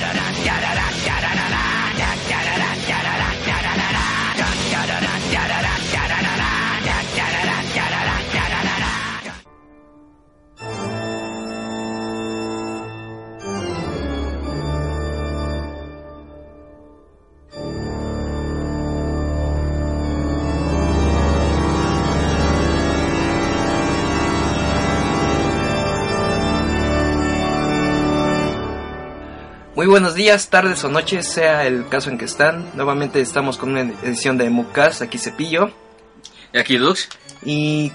[0.00, 0.89] ララララララ
[29.90, 32.70] buenos días, tardes o noches, sea el caso en que están.
[32.74, 35.72] Nuevamente estamos con una edición de Mucas, aquí Cepillo.
[36.52, 37.08] Y aquí Dux.
[37.44, 37.90] Y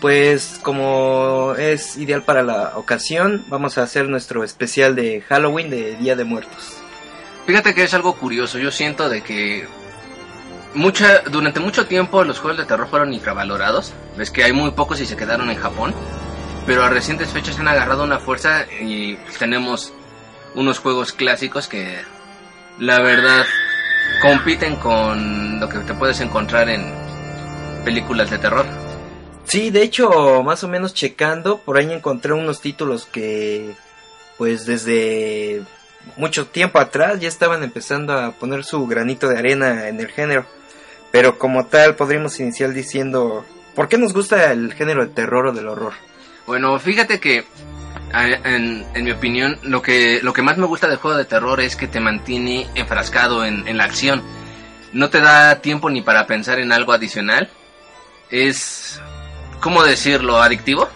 [0.00, 5.96] pues como es ideal para la ocasión, vamos a hacer nuestro especial de Halloween de
[5.96, 6.78] Día de Muertos.
[7.46, 9.66] Fíjate que es algo curioso, yo siento de que
[10.72, 13.92] mucha, durante mucho tiempo los juegos de terror fueron infravalorados.
[14.16, 15.94] Ves que hay muy pocos y se quedaron en Japón.
[16.64, 19.92] Pero a recientes fechas han agarrado una fuerza y tenemos
[20.58, 21.98] unos juegos clásicos que
[22.80, 23.46] la verdad
[24.20, 26.92] compiten con lo que te puedes encontrar en
[27.84, 28.66] películas de terror.
[29.44, 33.72] Sí, de hecho, más o menos checando, por ahí encontré unos títulos que
[34.36, 35.62] pues desde
[36.16, 40.44] mucho tiempo atrás ya estaban empezando a poner su granito de arena en el género.
[41.12, 43.44] Pero como tal podríamos iniciar diciendo,
[43.76, 45.92] ¿por qué nos gusta el género del terror o del horror?
[46.46, 47.44] Bueno, fíjate que
[48.12, 51.76] en, mi opinión, lo que, lo que más me gusta del juego de terror es
[51.76, 54.22] que te mantiene enfrascado en, la acción.
[54.92, 57.50] No te da tiempo ni para pensar en algo adicional.
[58.30, 59.00] Es,
[59.60, 60.40] ¿cómo decirlo?
[60.40, 60.88] ¿Adictivo?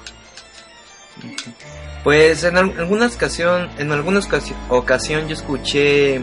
[2.03, 4.29] Pues en algunas ocasión, en algunas
[4.69, 6.21] ocasión yo escuché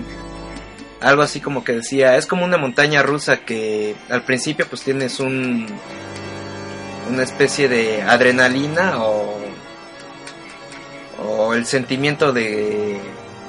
[0.99, 5.19] algo así como que decía, es como una montaña rusa que al principio pues tienes
[5.19, 5.67] un
[7.09, 9.39] una especie de adrenalina o
[11.25, 12.99] o el sentimiento de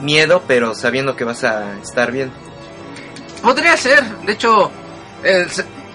[0.00, 2.30] miedo, pero sabiendo que vas a estar bien.
[3.42, 4.70] Podría ser, de hecho,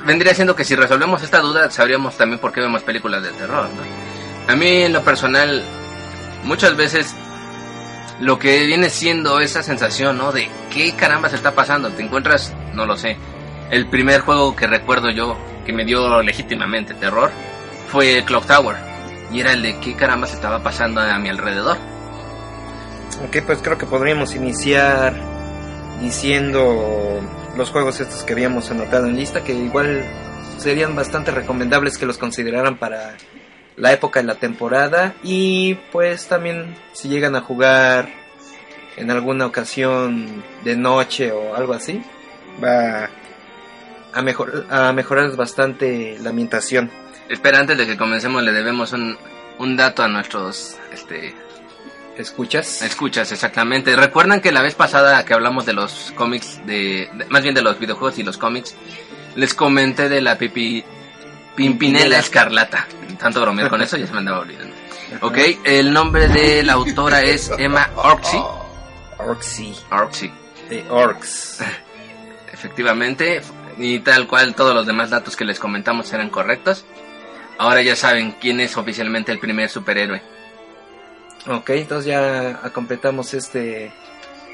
[0.06, 3.68] vendría siendo que si resolvemos esta duda, sabríamos también por qué vemos películas de terror.
[4.48, 5.64] A mí, en lo personal,
[6.44, 7.16] muchas veces
[8.20, 10.32] lo que viene siendo esa sensación, ¿no?
[10.32, 11.90] De qué caramba se está pasando.
[11.90, 13.18] Te encuentras, no lo sé.
[13.72, 17.32] El primer juego que recuerdo yo que me dio legítimamente terror
[17.92, 18.95] fue Clock Tower
[19.32, 21.78] y era el de qué caramba se estaba pasando a mi alrededor.
[23.28, 25.16] Ok, pues creo que podríamos iniciar
[26.02, 27.22] diciendo
[27.56, 30.04] los juegos estos que habíamos anotado en lista, que igual
[30.58, 33.16] serían bastante recomendables que los consideraran para
[33.78, 38.10] la época de la temporada y pues también si llegan a jugar
[38.98, 42.02] en alguna ocasión de noche o algo así,
[42.64, 43.10] va
[44.14, 46.90] a, mejor, a mejorar bastante la ambientación.
[47.30, 49.18] Espera, antes de que comencemos le debemos un,
[49.58, 51.36] un dato a nuestros este
[52.18, 52.82] escuchas.
[52.82, 53.96] Escuchas, exactamente.
[53.96, 57.80] Recuerdan que la vez pasada que hablamos de los cómics de, más bien de los
[57.80, 58.76] videojuegos y los cómics,
[59.36, 60.84] les comenté de la pipi
[61.56, 62.88] Pimpinela Escarlata.
[63.20, 64.76] Tanto bromear con eso ya se me andaba olvidando.
[65.22, 68.42] Ok, el nombre de la autora es Emma Orksy.
[69.18, 69.74] Orksy.
[69.92, 70.32] Orksy.
[70.70, 71.60] De Orks.
[72.54, 73.42] Efectivamente,
[73.78, 76.86] y tal cual todos los demás datos que les comentamos eran correctos.
[77.58, 80.22] Ahora ya saben quién es oficialmente el primer superhéroe.
[81.48, 83.92] Ok, entonces ya completamos este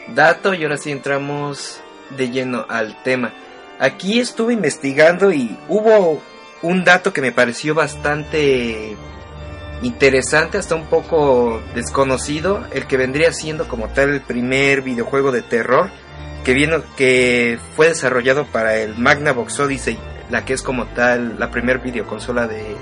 [0.10, 1.80] dato y ahora sí entramos
[2.18, 3.32] de lleno al tema.
[3.80, 6.22] Aquí estuve investigando y hubo
[6.62, 8.96] un dato que me pareció bastante
[9.82, 15.42] interesante, hasta un poco desconocido, el que vendría siendo como tal el primer videojuego de
[15.42, 15.90] terror
[16.44, 19.98] que, vino, que fue desarrollado para el Magnavox Odyssey
[20.32, 22.76] la que es como tal la primer videoconsola de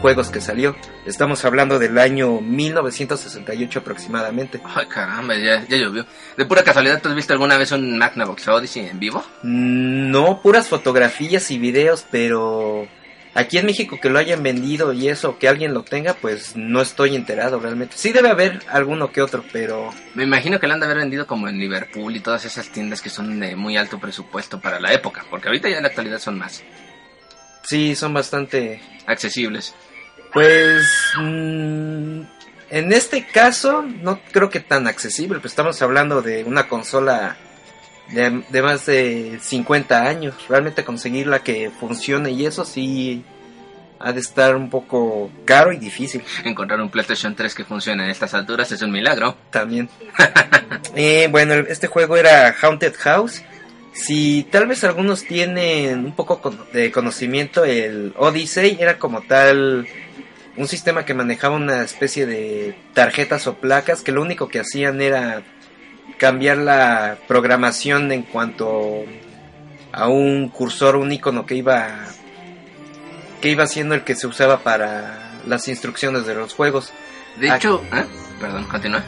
[0.00, 0.76] juegos que salió.
[1.06, 4.60] Estamos hablando del año 1968 aproximadamente.
[4.64, 6.06] Ay, caramba, ya, ya llovió.
[6.36, 9.24] ¿De pura casualidad tú has visto alguna vez un Magnavox Odyssey en vivo?
[9.42, 12.88] No, puras fotografías y videos, pero
[13.34, 16.80] aquí en México que lo hayan vendido y eso, que alguien lo tenga, pues no
[16.80, 17.96] estoy enterado realmente.
[17.96, 19.90] Sí debe haber alguno que otro, pero...
[20.14, 23.00] Me imagino que lo han de haber vendido como en Liverpool y todas esas tiendas
[23.00, 26.18] que son de muy alto presupuesto para la época, porque ahorita ya en la actualidad
[26.18, 26.64] son más.
[27.62, 29.74] Sí, son bastante accesibles.
[30.32, 30.86] Pues
[31.18, 32.22] mm,
[32.70, 37.36] en este caso no creo que tan accesible, pues estamos hablando de una consola
[38.10, 40.34] de, de, más de 50 años.
[40.48, 43.24] Realmente conseguirla que funcione y eso sí
[44.00, 46.24] ha de estar un poco caro y difícil.
[46.44, 49.36] Encontrar un PlayStation 3 que funcione en estas alturas es un milagro.
[49.50, 49.88] También.
[50.96, 53.42] eh, bueno, este juego era Haunted House
[53.92, 59.86] si tal vez algunos tienen un poco de conocimiento, el Odyssey era como tal
[60.56, 65.00] un sistema que manejaba una especie de tarjetas o placas que lo único que hacían
[65.00, 65.42] era
[66.18, 69.04] cambiar la programación en cuanto
[69.92, 72.06] a un cursor, un icono que iba
[73.40, 76.92] que iba siendo el que se usaba para las instrucciones de los juegos.
[77.38, 78.04] De hecho, ¿eh?
[78.40, 79.02] perdón, continúa.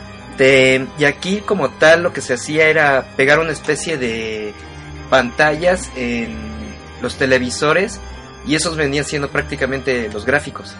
[0.98, 4.52] y aquí como tal lo que se hacía era pegar una especie de
[5.10, 6.36] pantallas en
[7.02, 8.00] los televisores
[8.46, 10.74] y esos venían siendo prácticamente los gráficos.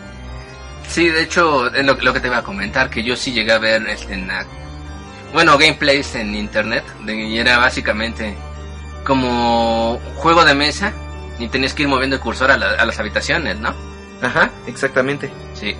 [0.88, 3.58] Sí, de hecho, es lo, que te iba a comentar, que yo sí llegué a
[3.58, 4.28] ver este, en
[5.32, 8.36] bueno, gameplays en internet, y era básicamente
[9.04, 10.92] como juego de mesa
[11.38, 13.74] y tenías que ir moviendo el cursor a, las habitaciones, ¿no?
[14.22, 15.32] Ajá, exactamente.
[15.54, 15.74] Sí.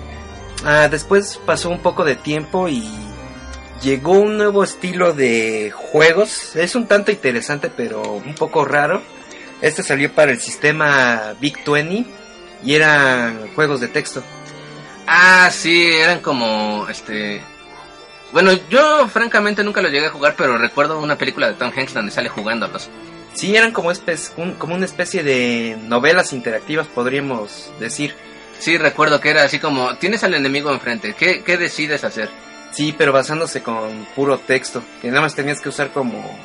[0.65, 2.83] Ah, después pasó un poco de tiempo y
[3.81, 6.55] llegó un nuevo estilo de juegos.
[6.55, 9.01] Es un tanto interesante, pero un poco raro.
[9.61, 12.05] Este salió para el sistema Big 20
[12.63, 14.23] y eran juegos de texto.
[15.07, 17.41] Ah, sí, eran como este
[18.35, 21.93] bueno, yo francamente nunca lo llegué a jugar, pero recuerdo una película de Tom Hanks
[21.93, 22.89] donde sale jugándolos.
[23.33, 23.93] Sí, eran como,
[24.57, 28.13] como una especie de novelas interactivas, podríamos decir.
[28.59, 32.29] Sí, recuerdo que era así como, tienes al enemigo enfrente, ¿qué, qué decides hacer?
[32.75, 36.37] Sí, pero basándose con puro texto, que nada más tenías que usar como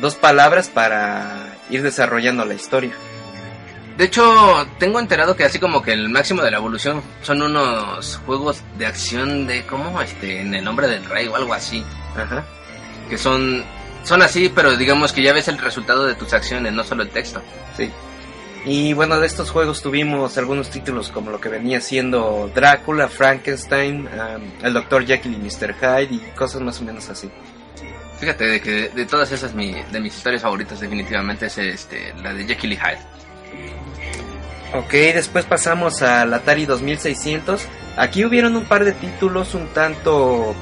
[0.00, 2.92] dos palabras para ir desarrollando la historia.
[3.98, 8.18] De hecho, tengo enterado que así como que el máximo de la evolución son unos
[8.24, 11.84] juegos de acción de como este en el nombre del rey o algo así.
[12.16, 12.46] Ajá.
[13.10, 13.62] Que son
[14.04, 17.10] son así, pero digamos que ya ves el resultado de tus acciones, no solo el
[17.10, 17.42] texto.
[17.76, 17.90] Sí.
[18.70, 24.06] Y bueno, de estos juegos tuvimos algunos títulos como lo que venía siendo Drácula, Frankenstein,
[24.62, 25.06] el Dr.
[25.06, 25.74] Jekyll y Mr.
[25.74, 27.30] Hyde y cosas más o menos así.
[28.20, 32.34] Fíjate de que de todas esas mi, de mis historias favoritas definitivamente es este, la
[32.34, 32.98] de Jekyll y Hyde.
[34.74, 37.66] Ok, después pasamos al Atari 2600.
[37.96, 40.54] Aquí hubieron un par de títulos un tanto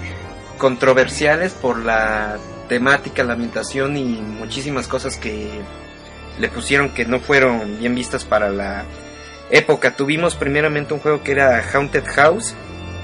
[0.59, 2.38] controversiales por la
[2.69, 5.50] temática, la ambientación y muchísimas cosas que
[6.38, 8.85] le pusieron que no fueron bien vistas para la
[9.50, 9.97] época.
[9.97, 12.55] Tuvimos primeramente un juego que era Haunted House,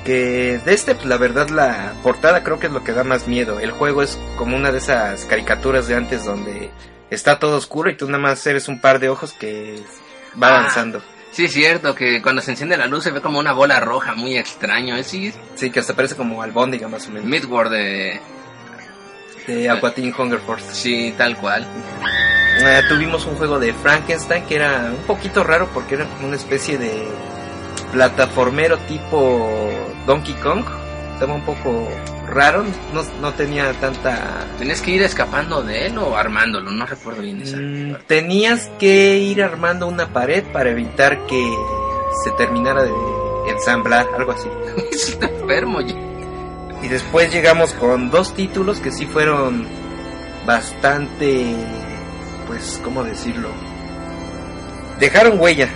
[0.04, 3.28] que de este pues, la verdad la portada creo que es lo que da más
[3.28, 3.60] miedo.
[3.60, 6.70] El juego es como una de esas caricaturas de antes donde
[7.10, 9.82] está todo oscuro y tú nada más eres un par de ojos que
[10.40, 11.02] va ah, avanzando.
[11.30, 14.14] Sí, es cierto que cuando se enciende la luz se ve como una bola roja
[14.14, 14.96] muy extraño.
[14.96, 15.04] ¿eh?
[15.04, 17.28] Sí, sí que hasta parece como albóndiga más o menos.
[17.28, 18.20] Midward de...
[19.46, 20.74] De Aquatine Hunger Force.
[20.74, 21.66] Sí, tal cual.
[22.60, 26.36] Eh, tuvimos un juego de Frankenstein que era un poquito raro porque era como una
[26.36, 27.08] especie de
[27.92, 29.70] plataformero tipo
[30.06, 30.64] Donkey Kong.
[31.14, 31.88] Estaba un poco
[32.28, 34.46] raro, no, no tenía tanta...
[34.58, 36.70] ¿Tenías que ir escapando de él o armándolo?
[36.70, 37.56] No recuerdo bien esa.
[37.56, 41.54] Mm, tenías que ir armando una pared para evitar que
[42.24, 42.92] se terminara de
[43.48, 44.48] ensamblar, algo así.
[44.92, 45.94] Está enfermo ya.
[46.82, 49.66] Y después llegamos con dos títulos que sí fueron
[50.44, 51.54] bastante,
[52.52, 53.48] pues, ¿cómo decirlo?
[55.00, 55.70] Dejaron huella,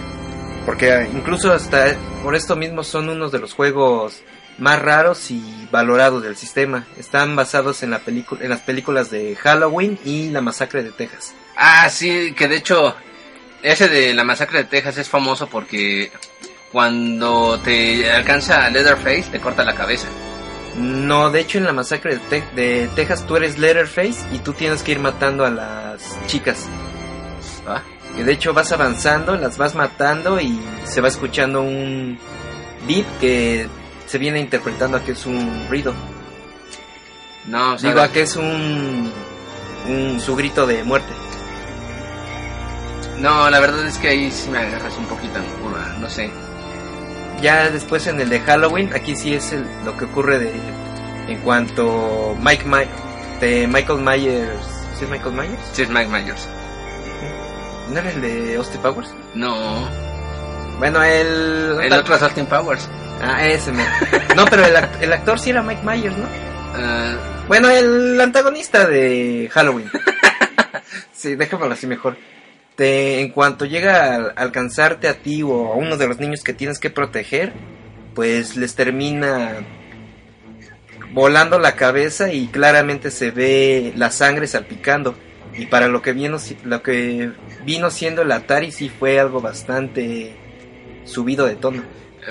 [0.67, 4.23] porque incluso hasta por esto mismo son unos de los juegos
[4.58, 6.87] más raros y valorados del sistema.
[6.99, 11.34] Están basados en, la en las películas de Halloween y La Masacre de Texas.
[11.56, 12.94] Ah, sí, que de hecho
[13.62, 16.12] ese de La Masacre de Texas es famoso porque
[16.72, 20.08] cuando te alcanza Leatherface te corta la cabeza.
[20.78, 24.82] No, de hecho en La Masacre de, de Texas tú eres Leatherface y tú tienes
[24.82, 26.67] que ir matando a las chicas.
[27.67, 27.82] Ah.
[28.15, 32.19] Que de hecho vas avanzando, las vas matando y se va escuchando un
[32.86, 33.69] beat que
[34.06, 35.94] se viene interpretando a que es un ruido.
[37.46, 39.10] No, digo a que es un,
[39.89, 41.12] un su grito de muerte.
[43.19, 46.31] No, la verdad es que ahí sí me agarras un poquito en curva, no sé.
[47.40, 50.52] Ya después en el de Halloween, aquí sí es lo que ocurre de
[51.28, 52.86] en cuanto Mike My,
[53.40, 54.66] de Michael Myers,
[54.96, 55.60] ¿sí es Michael Myers?
[55.72, 56.48] Sí es Mike Myers.
[57.90, 59.14] ¿No era el de Austin Powers?
[59.34, 59.88] No.
[60.78, 62.88] Bueno, el el otro es Austin Powers.
[63.20, 63.84] Ah, ese me...
[64.34, 66.26] No, pero el, el, actor sí era Mike Myers, ¿no?
[66.74, 67.16] Ah.
[67.48, 69.90] Bueno, el antagonista de Halloween.
[71.12, 72.16] sí, déjamelo así mejor.
[72.77, 76.53] Te, en cuanto llega a alcanzarte a ti o a uno de los niños que
[76.53, 77.53] tienes que proteger,
[78.15, 79.67] pues les termina
[81.13, 85.15] volando la cabeza y claramente se ve la sangre salpicando.
[85.55, 87.33] Y para lo que vino, lo que
[87.65, 90.37] vino siendo el Atari sí fue algo bastante
[91.05, 91.83] subido de tono.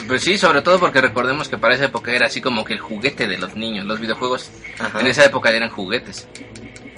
[0.07, 2.79] Pues sí, sobre todo porque recordemos que para esa época era así como que el
[2.79, 3.85] juguete de los niños.
[3.85, 4.51] Los videojuegos
[4.99, 6.27] en esa época eran juguetes.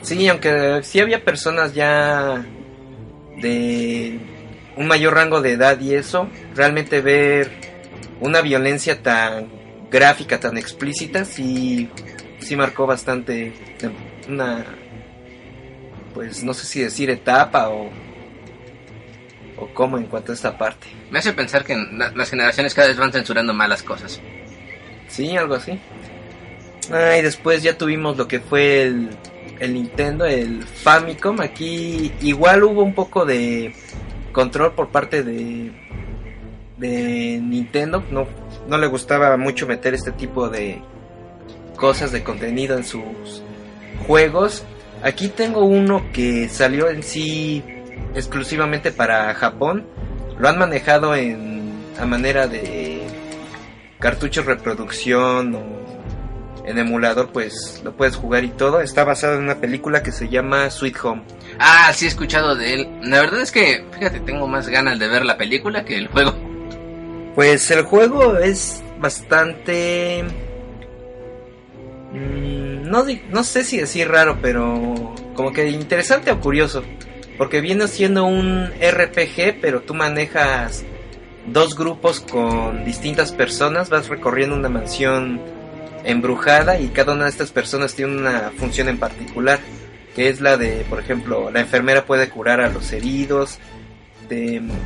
[0.01, 2.45] Sí, aunque sí había personas ya
[3.41, 4.19] de
[4.75, 7.51] un mayor rango de edad y eso, realmente ver
[8.19, 9.47] una violencia tan
[9.89, 11.89] gráfica, tan explícita, sí,
[12.39, 13.53] sí marcó bastante
[14.27, 14.65] una,
[16.13, 17.89] pues no sé si decir etapa o,
[19.57, 20.87] o cómo en cuanto a esta parte.
[21.09, 24.19] Me hace pensar que las generaciones cada vez van censurando malas cosas.
[25.07, 25.79] Sí, algo así.
[26.91, 29.09] Ah, y después ya tuvimos lo que fue el,
[29.59, 31.41] el Nintendo, el Famicom.
[31.41, 33.73] Aquí igual hubo un poco de
[34.31, 35.71] control por parte de,
[36.79, 38.03] Nintendo.
[38.11, 38.27] No,
[38.67, 40.81] no le gustaba mucho meter este tipo de
[41.75, 43.41] cosas de contenido en sus
[44.05, 44.63] juegos.
[45.03, 47.63] Aquí tengo uno que salió en sí
[48.15, 49.85] exclusivamente para Japón.
[50.39, 51.57] Lo han manejado en
[51.99, 53.01] a manera de
[53.99, 55.86] cartuchos reproducción o
[56.67, 58.81] en emulador pues lo puedes jugar y todo.
[58.81, 61.23] Está basado en una película que se llama Sweet Home.
[61.59, 62.89] Ah, sí he escuchado de él.
[63.03, 66.35] La verdad es que, fíjate, tengo más ganas de ver la película que el juego.
[67.35, 70.25] Pues el juego es bastante...
[72.11, 76.83] Mm, no, no sé si decir raro, pero como que interesante o curioso.
[77.37, 80.83] Porque viene siendo un RPG, pero tú manejas
[81.45, 85.39] dos grupos con distintas personas, vas recorriendo una mansión
[86.07, 89.59] embrujada y cada una de estas personas tiene una función en particular,
[90.15, 93.59] que es la de, por ejemplo, la enfermera puede curar a los heridos,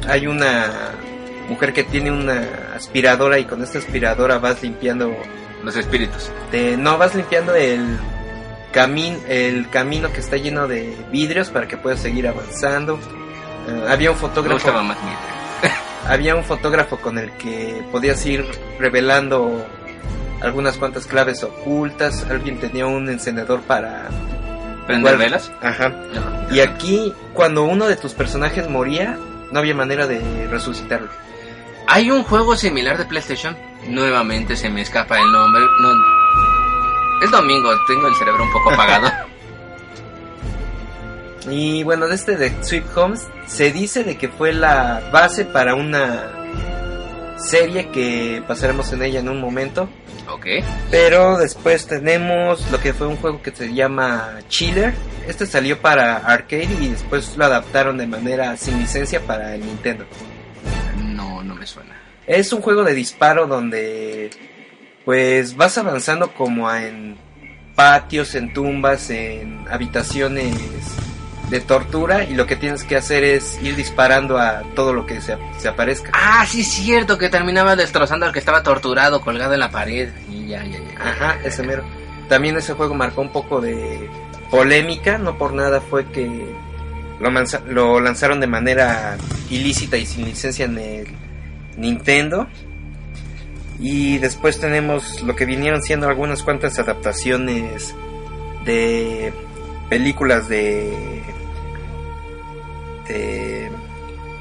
[0.08, 0.96] hay una
[1.48, 5.16] mujer que tiene una aspiradora y con esta aspiradora vas limpiando
[5.64, 6.32] los espíritus.
[6.78, 7.98] no, vas limpiando el
[8.72, 13.00] camino el camino que está lleno de vidrios para que puedas seguir avanzando.
[13.68, 14.72] Eh, había un fotógrafo.
[16.08, 18.46] había un fotógrafo con el que podías ir
[18.80, 19.66] revelando
[20.42, 22.26] algunas cuantas claves ocultas.
[22.30, 24.10] Alguien tenía un encendedor para
[24.88, 25.52] prender velas.
[25.62, 25.94] Ajá.
[26.52, 29.18] Y aquí, cuando uno de tus personajes moría,
[29.52, 31.10] no había manera de resucitarlo.
[31.88, 33.56] Hay un juego similar de PlayStation.
[33.88, 35.62] Nuevamente se me escapa el nombre.
[35.82, 35.92] No,
[37.22, 39.12] es domingo, tengo el cerebro un poco apagado.
[41.50, 45.76] y bueno, de este de Sweet Homes se dice de que fue la base para
[45.76, 46.32] una
[47.38, 49.90] serie que pasaremos en ella en un momento.
[50.32, 50.46] Ok.
[50.90, 54.94] Pero después tenemos lo que fue un juego que se llama Chiller.
[55.28, 60.06] Este salió para arcade y después lo adaptaron de manera sin licencia para el Nintendo.
[61.04, 61.96] No, no me suena.
[62.26, 64.30] Es un juego de disparo donde
[65.04, 67.18] pues vas avanzando como en
[67.76, 70.56] patios, en tumbas, en habitaciones
[71.52, 75.20] de tortura y lo que tienes que hacer es ir disparando a todo lo que
[75.20, 75.34] se,
[75.68, 76.10] aparezca.
[76.14, 80.10] Ah, sí, es cierto, que terminaba destrozando al que estaba torturado, colgado en la pared
[80.32, 81.10] y ya, ya, ya.
[81.10, 81.84] Ajá, ese mero.
[82.30, 84.10] También ese juego marcó un poco de
[84.50, 86.56] polémica, no por nada fue que
[87.20, 87.30] lo,
[87.68, 89.18] lo lanzaron de manera
[89.50, 91.08] ilícita y sin licencia en el
[91.76, 92.48] Nintendo.
[93.78, 97.94] Y después tenemos lo que vinieron siendo algunas cuantas adaptaciones
[98.64, 99.34] de
[99.90, 101.22] películas de,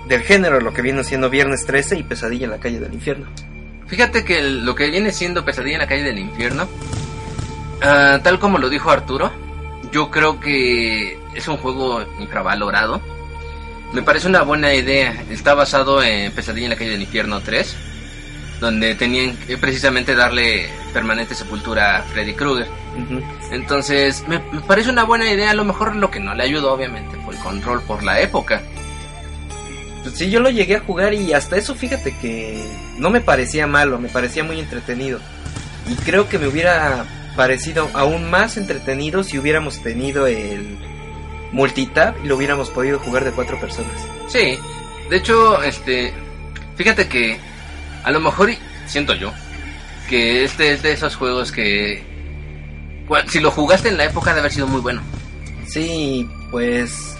[0.07, 3.29] del género, lo que viene siendo Viernes 13 y Pesadilla en la calle del infierno.
[3.87, 6.69] Fíjate que lo que viene siendo Pesadilla en la calle del infierno,
[7.83, 9.33] ah, tal como lo dijo Arturo,
[9.93, 13.01] yo creo que es un juego infravalorado.
[13.93, 15.25] Me parece una buena idea.
[15.31, 17.90] Está basado en Pesadilla en la calle del infierno 3
[18.61, 22.69] donde tenían que precisamente darle permanente sepultura a Freddy Krueger.
[23.51, 25.51] Entonces, me, parece una buena idea.
[25.51, 28.63] A lo mejor lo que no le ayudó, obviamente, fue el control por la época.
[30.03, 32.63] Pues sí, yo lo llegué a jugar y hasta eso, fíjate que
[32.99, 35.19] no me parecía malo, me parecía muy entretenido.
[35.89, 37.05] Y creo que me hubiera
[37.37, 40.79] parecido aún más entretenido si hubiéramos tenido el
[41.53, 43.93] multitap y lo hubiéramos podido jugar de cuatro personas.
[44.29, 44.59] Sí,
[45.09, 46.13] de hecho, este,
[46.77, 47.39] fíjate que
[48.03, 48.51] a lo mejor
[48.87, 49.33] siento yo
[50.09, 52.03] que este es de esos juegos que
[53.29, 55.03] si lo jugaste en la época de haber sido muy bueno.
[55.67, 57.17] Sí, pues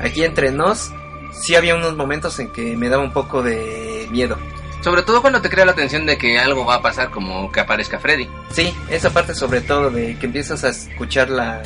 [0.00, 0.92] aquí entre nos
[1.32, 4.38] sí había unos momentos en que me daba un poco de miedo.
[4.82, 7.60] Sobre todo cuando te crea la atención de que algo va a pasar como que
[7.60, 8.28] aparezca Freddy.
[8.52, 11.62] Sí, esa parte sobre todo de que empiezas a escuchar la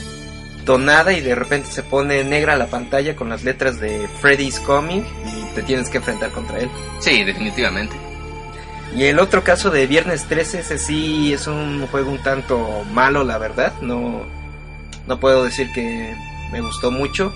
[0.65, 5.03] tonada y de repente se pone negra la pantalla con las letras de Freddy's Coming
[5.03, 6.71] y te tienes que enfrentar contra él.
[7.01, 8.12] Sí, definitivamente.
[8.95, 13.25] Y el otro caso de Viernes 13, ese sí es un juego un tanto malo,
[13.25, 13.73] la verdad.
[13.81, 14.25] No,
[15.07, 16.15] no puedo decir que
[16.53, 17.33] me gustó mucho.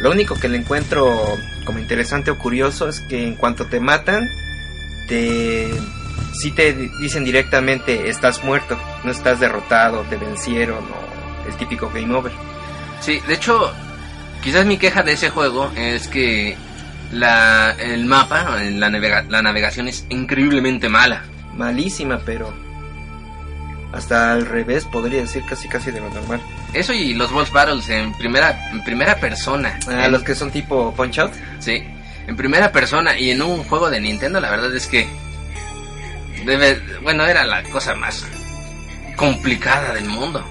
[0.00, 1.16] Lo único que le encuentro
[1.64, 4.28] como interesante o curioso es que en cuanto te matan,
[5.08, 5.70] te
[6.34, 12.14] sí te dicen directamente estás muerto, no estás derrotado, te vencieron o el típico game
[12.14, 12.32] over.
[13.00, 13.72] Sí, de hecho,
[14.42, 16.56] quizás mi queja de ese juego es que
[17.12, 21.24] la, el mapa, la, la navegación es increíblemente mala.
[21.54, 22.52] Malísima, pero...
[23.92, 26.40] hasta al revés, podría decir casi casi de lo normal.
[26.74, 29.78] Eso y los boss battles en primera en primera persona.
[29.88, 31.32] Ah, los que son tipo Punch Out.
[31.60, 31.82] Sí,
[32.26, 35.08] en primera persona y en un juego de Nintendo, la verdad es que
[36.44, 38.26] debe, bueno, era la cosa más
[39.16, 40.44] complicada del mundo.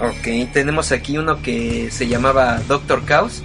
[0.00, 3.42] Ok, tenemos aquí uno que se llamaba Doctor Chaos.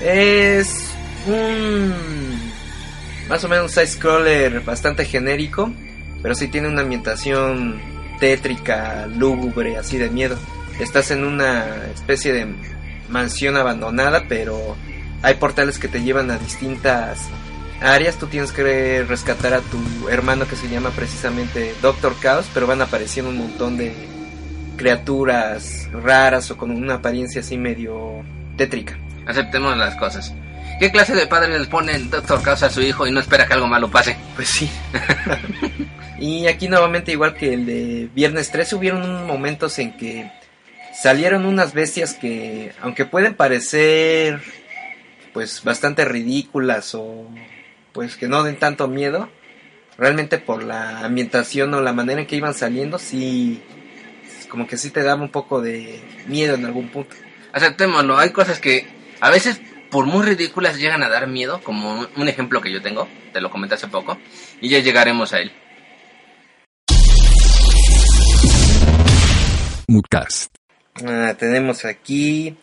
[0.00, 0.90] Es
[1.26, 1.92] un
[3.28, 5.70] más o menos un side scroller bastante genérico,
[6.22, 7.78] pero sí tiene una ambientación
[8.18, 10.38] tétrica, lúgubre, así de miedo.
[10.80, 12.46] Estás en una especie de
[13.10, 14.76] mansión abandonada, pero
[15.22, 17.28] hay portales que te llevan a distintas
[17.82, 18.16] áreas.
[18.16, 22.80] Tú tienes que rescatar a tu hermano que se llama precisamente Doctor Chaos, pero van
[22.80, 23.94] apareciendo un montón de
[24.76, 28.22] criaturas raras o con una apariencia así medio
[28.56, 28.96] tétrica.
[29.28, 30.32] Aceptemos las cosas.
[30.80, 33.46] ¿Qué clase de padre les pone el Doctor Chaos a su hijo y no espera
[33.46, 34.16] que algo malo pase?
[34.34, 34.70] Pues sí.
[36.18, 40.32] y aquí nuevamente igual que el de Viernes 13 hubieron momentos en que
[40.98, 44.40] salieron unas bestias que aunque pueden parecer
[45.34, 47.28] pues bastante ridículas o
[47.92, 49.28] pues que no den tanto miedo,
[49.98, 53.62] realmente por la ambientación o la manera en que iban saliendo, sí,
[54.48, 57.14] como que sí te daba un poco de miedo en algún punto.
[57.52, 59.60] Aceptémoslo, hay cosas que a veces
[59.90, 63.50] por muy ridículas llegan a dar miedo, como un ejemplo que yo tengo, te lo
[63.50, 64.18] comenté hace poco,
[64.60, 65.52] y ya llegaremos a él.
[71.06, 72.56] Ah, tenemos aquí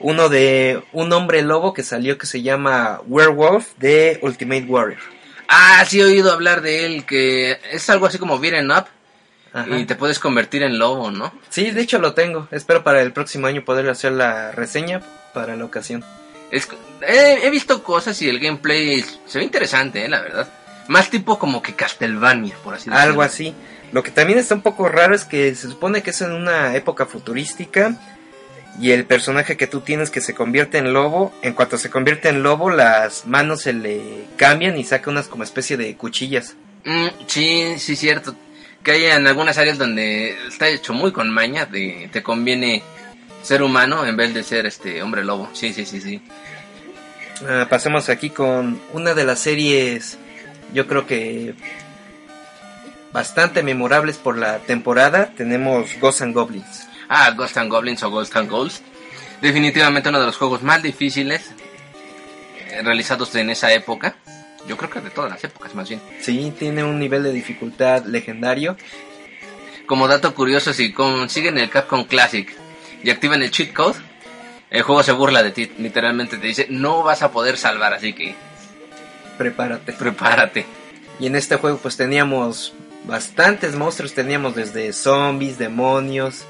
[0.00, 5.00] uno de un hombre lobo que salió que se llama Werewolf de Ultimate Warrior.
[5.48, 8.86] Ah, sí he oído hablar de él, que es algo así como Beaten Up.
[9.68, 11.32] Y te puedes convertir en lobo, ¿no?
[11.48, 12.48] Sí, de hecho lo tengo.
[12.50, 15.00] Espero para el próximo año poder hacer la reseña
[15.34, 16.02] para la ocasión.
[16.50, 16.66] Es,
[17.06, 20.48] he, visto cosas y el gameplay se ve interesante, eh, la verdad.
[20.88, 23.00] Más tipo como que Castlevania, por así decirlo.
[23.00, 23.54] Algo así.
[23.92, 26.74] Lo que también está un poco raro es que se supone que es en una
[26.74, 27.98] época futurística
[28.80, 32.28] y el personaje que tú tienes que se convierte en lobo, en cuanto se convierte
[32.28, 36.56] en lobo, las manos se le cambian y saca unas como especie de cuchillas.
[36.84, 38.34] Mm, sí, sí, cierto.
[38.82, 42.82] Que hay en algunas áreas donde está hecho muy con maña, de, te conviene
[43.44, 45.48] ser humano en vez de ser este hombre lobo.
[45.52, 46.20] Sí, sí, sí, sí.
[47.46, 50.18] Ah, pasemos aquí con una de las series,
[50.72, 51.54] yo creo que
[53.12, 55.30] bastante memorables por la temporada.
[55.36, 56.88] Tenemos Ghosts and Goblins.
[57.08, 58.82] Ah, Ghost and Goblins o Ghost and Ghosts.
[59.40, 61.50] Definitivamente uno de los juegos más difíciles
[62.70, 64.16] eh, realizados en esa época.
[64.66, 66.00] Yo creo que de todas las épocas más bien.
[66.20, 68.76] Sí, tiene un nivel de dificultad legendario.
[69.84, 72.63] Como dato curioso, si consiguen el Capcom Classic
[73.04, 73.98] y activan el cheat code,
[74.70, 75.70] el juego se burla de ti.
[75.78, 78.34] Literalmente te dice, no vas a poder salvar, así que...
[79.38, 79.92] Prepárate.
[79.92, 80.66] Prepárate.
[81.20, 82.72] Y en este juego pues teníamos
[83.04, 84.14] bastantes monstruos.
[84.14, 86.44] Teníamos desde zombies, demonios,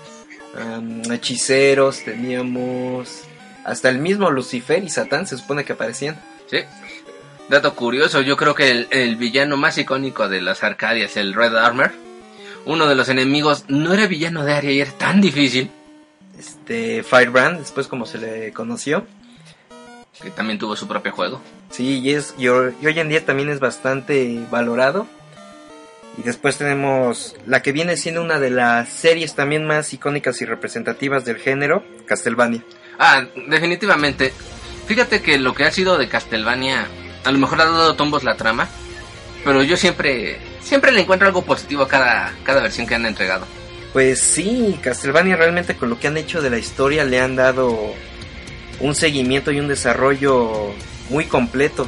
[1.11, 3.25] hechiceros, teníamos
[3.65, 6.21] hasta el mismo Lucifer y Satán se supone que aparecían.
[6.51, 6.59] Sí.
[7.49, 11.93] Dato curioso, yo creo que el, villano más icónico de las Arcadias, el Red Armor,
[12.65, 15.71] uno de los enemigos no era villano de área y era tan difícil.
[16.39, 19.07] Este Firebrand, después como se le conoció.
[20.23, 21.41] Que también tuvo su propio juego.
[21.71, 25.07] Sí, y, es, y hoy en día también es bastante valorado.
[26.17, 30.45] Y después tenemos la que viene siendo una de las series también más icónicas y
[30.45, 32.63] representativas del género, Castlevania.
[32.99, 34.33] Ah, definitivamente.
[34.87, 36.87] Fíjate que lo que ha sido de Castlevania,
[37.25, 38.69] a lo mejor ha dado tombos la trama,
[39.45, 43.47] pero yo siempre, siempre le encuentro algo positivo a cada, cada versión que han entregado.
[43.95, 47.95] Pues sí, Castlevania realmente con lo que han hecho de la historia le han dado
[48.81, 50.75] un seguimiento y un desarrollo
[51.11, 51.87] muy completo.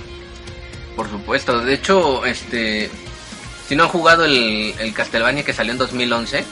[0.95, 2.89] Por supuesto, de hecho, este,
[3.69, 6.45] si no han jugado el, el Castlevania que salió en 2011,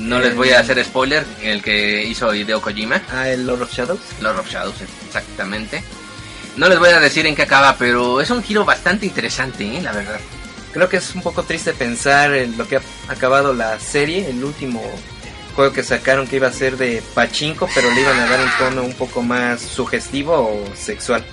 [0.00, 3.00] no les voy a hacer spoiler, el que hizo Hideo Kojima.
[3.10, 4.00] Ah, el Lord of Shadows.
[4.20, 5.82] Lord of Shadows, exactamente.
[6.58, 9.80] No les voy a decir en qué acaba, pero es un giro bastante interesante, ¿eh?
[9.80, 10.20] la verdad.
[10.72, 14.44] Creo que es un poco triste pensar en lo que ha acabado la serie, el
[14.44, 14.82] último
[15.56, 18.50] juego que sacaron que iba a ser de pachinko, pero le iban a dar un
[18.58, 21.24] tono un poco más sugestivo o sexual.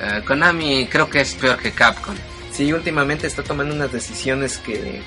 [0.00, 2.14] Uh, Konami creo que es peor que Capcom
[2.58, 5.00] sí, últimamente está tomando unas decisiones que,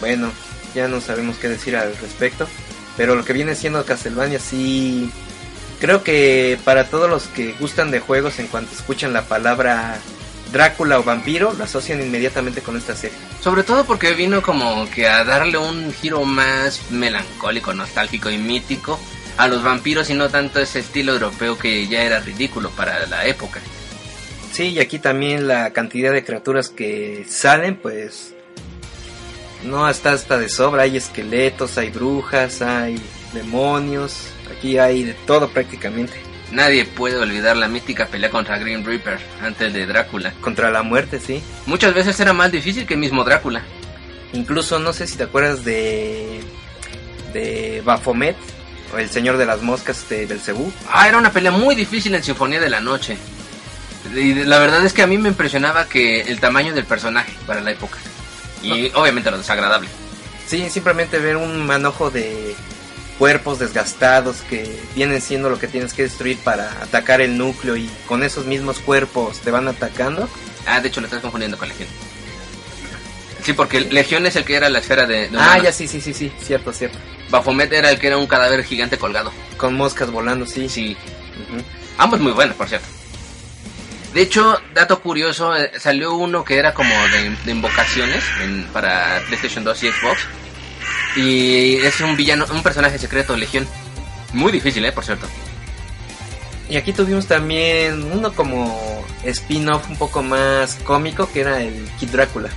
[0.00, 0.32] bueno,
[0.74, 2.48] ya no sabemos qué decir al respecto.
[2.96, 5.12] Pero lo que viene siendo Castlevania sí,
[5.80, 9.98] creo que para todos los que gustan de juegos, en cuanto escuchan la palabra
[10.52, 13.16] Drácula o vampiro, lo asocian inmediatamente con esta serie.
[13.40, 18.98] Sobre todo porque vino como que a darle un giro más melancólico, nostálgico y mítico
[19.36, 23.26] a los vampiros y no tanto ese estilo europeo que ya era ridículo para la
[23.26, 23.60] época.
[24.52, 28.32] Sí, y aquí también la cantidad de criaturas que salen, pues
[29.64, 30.82] No, está hasta de sobra.
[30.82, 33.00] Hay esqueletos, hay brujas, hay
[33.34, 34.28] demonios.
[34.56, 36.14] Aquí hay de todo prácticamente.
[36.50, 40.32] Nadie puede olvidar la mítica pelea contra Green Reaper antes de Drácula.
[40.40, 41.42] Contra la muerte, sí.
[41.66, 43.62] Muchas veces era más difícil que el mismo Drácula.
[44.32, 46.40] Incluso no sé si te acuerdas de
[47.32, 48.36] de Baphomet
[48.94, 50.72] o el Señor de las Moscas de Belcebú.
[50.90, 53.16] Ah, era una pelea muy difícil en Sinfonía de la Noche.
[54.14, 57.60] Y la verdad es que a mí me impresionaba que el tamaño del personaje para
[57.60, 57.98] la época.
[58.62, 59.88] Y obviamente lo desagradable.
[60.46, 62.54] Sí, simplemente ver un manojo de
[63.18, 67.88] cuerpos desgastados que vienen siendo lo que tienes que destruir para atacar el núcleo y
[68.06, 70.28] con esos mismos cuerpos te van atacando.
[70.66, 71.88] Ah, de hecho lo estás confundiendo con Legión.
[73.44, 75.28] Sí, porque Legión es el que era la esfera de...
[75.28, 76.98] de ah, ya sí, sí, sí, sí, cierto, cierto.
[77.30, 79.32] Baphomet era el que era un cadáver gigante colgado.
[79.56, 80.68] Con moscas volando, sí.
[80.68, 80.96] Sí.
[81.96, 82.86] Ambos muy buenos, por cierto.
[84.14, 89.20] De hecho, dato curioso, eh, salió uno que era como de, de invocaciones en- para
[89.28, 90.18] PlayStation 2 y Xbox.
[91.16, 93.66] Y es un villano, un personaje secreto, Legión.
[94.32, 95.26] Muy difícil, eh, por cierto.
[96.68, 102.10] Y aquí tuvimos también uno como spin-off un poco más cómico que era el Kid
[102.10, 102.50] Drácula.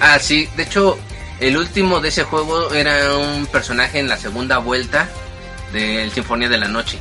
[0.00, 0.98] Ah, sí, de hecho,
[1.40, 5.08] el último de ese juego era un personaje en la segunda vuelta
[5.72, 6.98] del Sinfonía de la Noche.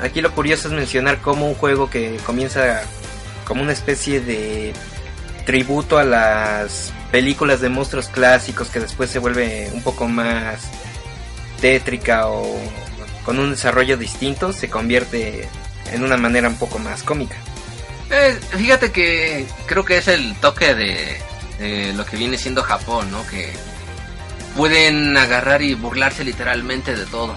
[0.00, 2.82] Aquí lo curioso es mencionar como un juego que comienza
[3.44, 4.72] como una especie de
[5.46, 10.68] tributo a las películas de monstruos clásicos que después se vuelve un poco más
[11.62, 12.58] tétrica o
[13.24, 15.48] con un desarrollo distinto se convierte
[15.92, 17.36] en una manera un poco más cómica.
[18.10, 21.16] Eh, fíjate que creo que es el toque de,
[21.58, 23.26] de lo que viene siendo Japón, ¿no?
[23.26, 23.52] Que
[24.56, 27.34] pueden agarrar y burlarse literalmente de todo.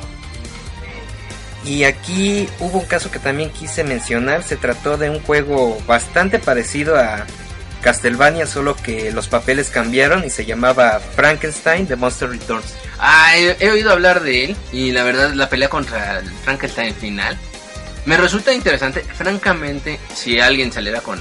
[1.65, 6.39] Y aquí hubo un caso que también quise mencionar, se trató de un juego bastante
[6.39, 7.25] parecido a
[7.81, 12.73] Castlevania, solo que los papeles cambiaron y se llamaba Frankenstein The Monster Returns.
[12.99, 16.93] Ah, he, he oído hablar de él y la verdad la pelea contra el Frankenstein
[16.95, 17.37] final
[18.05, 19.01] me resulta interesante.
[19.01, 21.19] Francamente, si alguien saliera con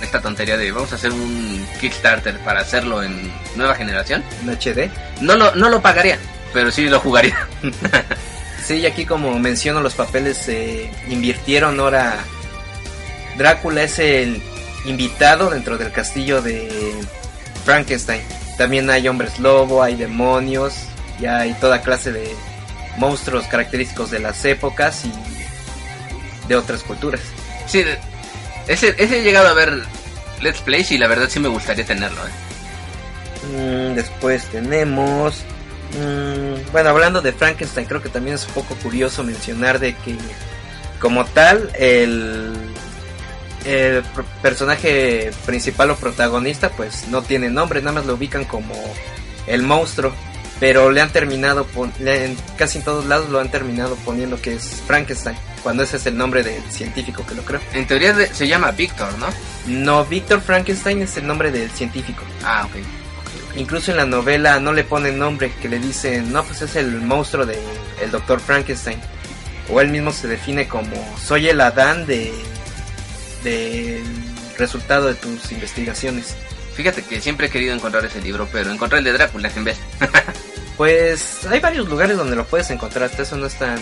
[0.00, 4.90] esta tontería de vamos a hacer un Kickstarter para hacerlo en nueva generación, en HD.
[5.20, 6.18] no lo, no lo pagaría,
[6.52, 7.36] pero sí lo jugaría.
[8.64, 12.14] Sí, y aquí como menciono los papeles se invirtieron ahora.
[13.36, 14.40] Drácula es el
[14.84, 16.94] invitado dentro del castillo de
[17.64, 18.22] Frankenstein.
[18.58, 20.74] También hay hombres lobo, hay demonios,
[21.20, 22.34] y hay toda clase de
[22.96, 25.12] monstruos característicos de las épocas y
[26.48, 27.20] de otras culturas.
[27.66, 27.84] Sí,
[28.66, 29.82] ese, ese he llegado a ver
[30.40, 32.20] Let's Plays y la verdad sí me gustaría tenerlo.
[32.20, 33.90] ¿eh?
[33.92, 35.42] Mm, después tenemos...
[35.92, 40.16] mm, bueno, hablando de Frankenstein, creo que también es un poco curioso mencionar de que
[40.98, 42.52] como tal el,
[43.64, 44.02] el
[44.42, 48.74] personaje principal o protagonista pues no tiene nombre, nada más lo ubican como
[49.46, 50.12] el monstruo.
[50.60, 54.40] Pero le han terminado, pon- le- en casi en todos lados lo han terminado poniendo
[54.40, 57.60] que es Frankenstein, cuando ese es el nombre del científico que lo creó.
[57.72, 59.26] En teoría de- se llama Victor, ¿no?
[59.66, 62.22] No, Víctor Frankenstein es el nombre del científico.
[62.44, 62.76] Ah, ok.
[63.58, 67.00] Incluso en la novela no le ponen nombre, que le dicen, no, pues es el
[67.00, 67.58] monstruo de
[68.00, 69.00] el doctor Frankenstein.
[69.68, 72.32] O él mismo se define como, soy el Adán de
[73.42, 74.04] del
[74.58, 76.34] resultado de tus investigaciones.
[76.74, 79.78] Fíjate que siempre he querido encontrar ese libro, pero encontré el de Drácula en vez.
[80.76, 83.78] Pues hay varios lugares donde lo puedes encontrar, hasta eso no es tan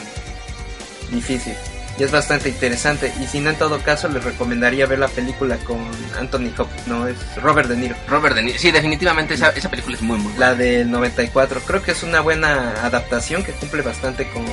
[1.10, 1.54] difícil.
[1.98, 3.12] Y es bastante interesante.
[3.20, 5.78] Y si no, en todo caso, les recomendaría ver la película con
[6.18, 7.96] Anthony Hopkins, no, es Robert De Niro.
[8.08, 8.58] Robert De Niro.
[8.58, 10.50] Sí, definitivamente esa, esa película es muy, muy buena.
[10.50, 11.60] La del 94.
[11.66, 14.44] Creo que es una buena adaptación que cumple bastante con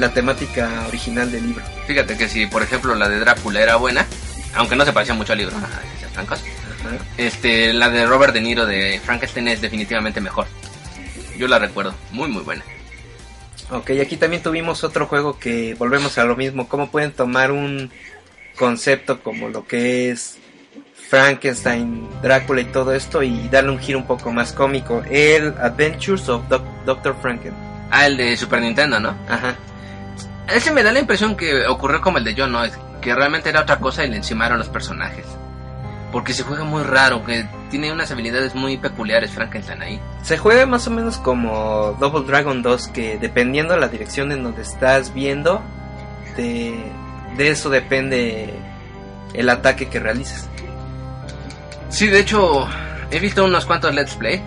[0.00, 1.64] la temática original del libro.
[1.86, 4.06] Fíjate que si, por ejemplo, la de Drácula era buena,
[4.54, 5.54] aunque no se parecía mucho al libro,
[6.00, 6.96] ser francos, Ajá.
[7.16, 10.46] este, la de Robert De Niro de Frankenstein es definitivamente mejor.
[11.36, 12.62] Yo la recuerdo, muy, muy buena.
[13.70, 16.68] Ok, aquí también tuvimos otro juego que volvemos a lo mismo.
[16.68, 17.90] ¿Cómo pueden tomar un
[18.56, 20.38] concepto como lo que es
[21.08, 25.02] Frankenstein, Drácula y todo esto y darle un giro un poco más cómico?
[25.10, 27.14] El Adventures of Doc- Dr.
[27.22, 27.52] Franken.
[27.90, 29.14] Ah, el de Super Nintendo, ¿no?
[29.28, 29.56] Ajá.
[30.54, 33.60] Ese me da la impresión que ocurrió como el de John Noyes, que realmente era
[33.60, 35.24] otra cosa y le encimaron los personajes.
[36.12, 40.00] Porque se juega muy raro, que tiene unas habilidades muy peculiares Frankenstein ahí.
[40.22, 44.42] Se juega más o menos como Double Dragon 2, que dependiendo de la dirección en
[44.42, 45.62] donde estás viendo,
[46.36, 46.84] de,
[47.36, 48.52] de eso depende
[49.34, 50.48] el ataque que realices.
[51.90, 52.68] Sí, de hecho,
[53.10, 54.40] he visto unos cuantos Let's Play.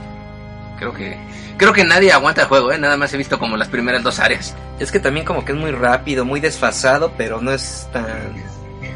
[0.80, 1.18] Creo que
[1.58, 2.78] creo que nadie aguanta el juego, ¿eh?
[2.78, 4.56] Nada más he visto como las primeras dos áreas.
[4.80, 8.34] Es que también como que es muy rápido, muy desfasado, pero no es tan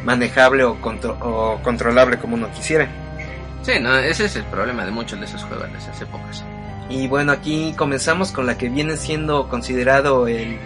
[0.03, 2.87] manejable o, contro- o controlable como uno quisiera.
[3.63, 6.43] Sí, no, ese es el problema de muchos de esos juegos de esas épocas.
[6.89, 10.57] Y bueno, aquí comenzamos con la que viene siendo considerado el,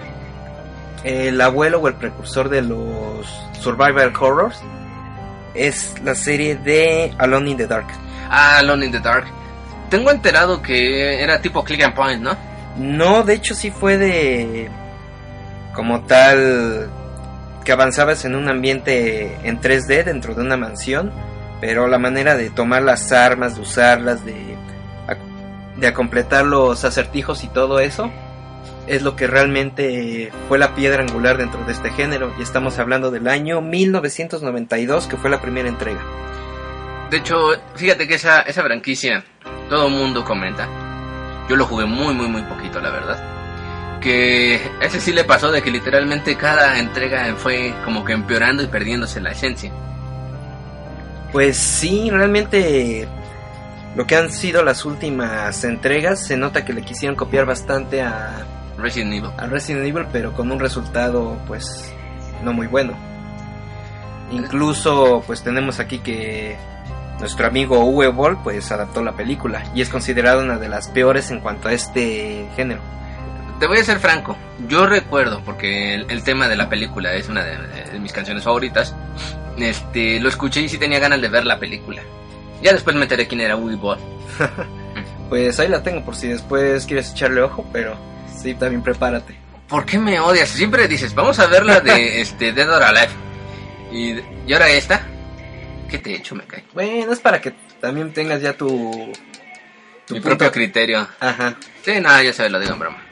[1.03, 3.25] el abuelo o el precursor de los
[3.59, 4.59] survival horrors.
[5.55, 7.87] Es la serie de Alone in the Dark.
[8.29, 9.25] Ah, Alone in the Dark.
[9.91, 12.35] Tengo enterado que era tipo click and point, ¿no?
[12.77, 14.71] No, de hecho sí fue de
[15.73, 16.89] como tal
[17.65, 21.11] que avanzabas en un ambiente en 3D dentro de una mansión,
[21.59, 24.55] pero la manera de tomar las armas, de usarlas, de,
[25.75, 28.09] de completar los acertijos y todo eso,
[28.87, 32.33] es lo que realmente fue la piedra angular dentro de este género.
[32.39, 36.01] Y estamos hablando del año 1992, que fue la primera entrega.
[37.09, 37.35] De hecho,
[37.75, 39.25] fíjate que esa, esa franquicia,
[39.69, 40.67] todo el mundo comenta.
[41.49, 43.31] Yo lo jugué muy, muy, muy poquito, la verdad
[44.01, 48.67] que ese sí le pasó de que literalmente cada entrega fue como que empeorando y
[48.67, 49.71] perdiéndose la esencia.
[51.31, 53.07] Pues sí, realmente
[53.95, 58.45] lo que han sido las últimas entregas se nota que le quisieron copiar bastante a
[58.77, 59.31] Resident Evil.
[59.37, 61.93] A Resident Evil, pero con un resultado pues
[62.43, 62.97] no muy bueno.
[64.31, 66.57] Incluso pues tenemos aquí que
[67.21, 71.31] nuestro amigo Uwe Boll pues adaptó la película y es considerada una de las peores
[71.31, 72.81] en cuanto a este género
[73.61, 74.35] te voy a ser franco.
[74.67, 78.95] Yo recuerdo, porque el, tema de la película es una de, mis canciones favoritas.
[79.55, 82.01] Este, lo escuché y sí tenía ganas de ver la película.
[82.63, 83.99] Ya después me enteré quién era Woody Ball.
[85.29, 87.95] pues ahí la tengo por si después quieres echarle ojo, pero
[88.35, 89.37] sí, también prepárate.
[89.67, 90.49] ¿Por qué me odias?
[90.49, 93.13] Siempre dices, vamos a ver la de este, Dead or Alive.
[93.91, 95.05] Y, y ahora esta.
[95.91, 96.35] ¿Qué te he hecho?
[96.35, 96.63] Me cae.
[96.73, 99.11] Bueno, es para que también tengas ya tu...
[100.07, 101.05] tu propio criterio.
[101.19, 101.57] Ajá.
[101.83, 103.03] Sí, nada, ya sabes, lo digo en broma.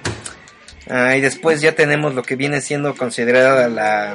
[0.89, 4.13] Ah, y después ya tenemos lo que viene siendo considerada la...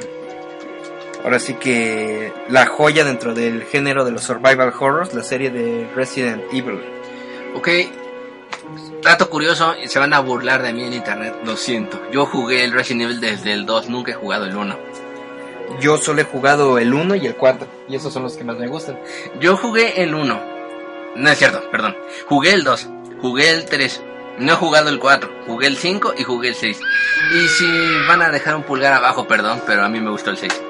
[1.23, 5.87] Ahora sí que la joya dentro del género de los survival horrors, la serie de
[5.95, 6.79] Resident Evil.
[7.55, 7.69] Ok,
[9.01, 11.99] dato curioso, se van a burlar de mí en internet, lo siento.
[12.11, 14.77] Yo jugué el Resident Evil desde el 2, nunca he jugado el 1.
[15.79, 18.57] Yo solo he jugado el 1 y el 4, y esos son los que más
[18.57, 18.99] me gustan.
[19.39, 20.41] Yo jugué el 1.
[21.15, 21.95] No es cierto, perdón.
[22.27, 22.89] Jugué el 2,
[23.21, 24.01] jugué el 3,
[24.39, 26.79] no he jugado el 4, jugué el 5 y jugué el 6.
[27.33, 27.65] Y si
[28.07, 30.61] van a dejar un pulgar abajo, perdón, pero a mí me gustó el 6.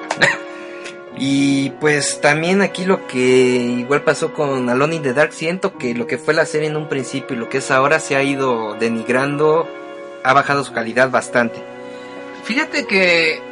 [1.16, 5.94] y pues también aquí lo que igual pasó con Alone in the Dark, siento que
[5.94, 8.22] lo que fue la serie en un principio y lo que es ahora se ha
[8.22, 9.68] ido denigrando,
[10.22, 11.62] ha bajado su calidad bastante.
[12.44, 13.42] Fíjate que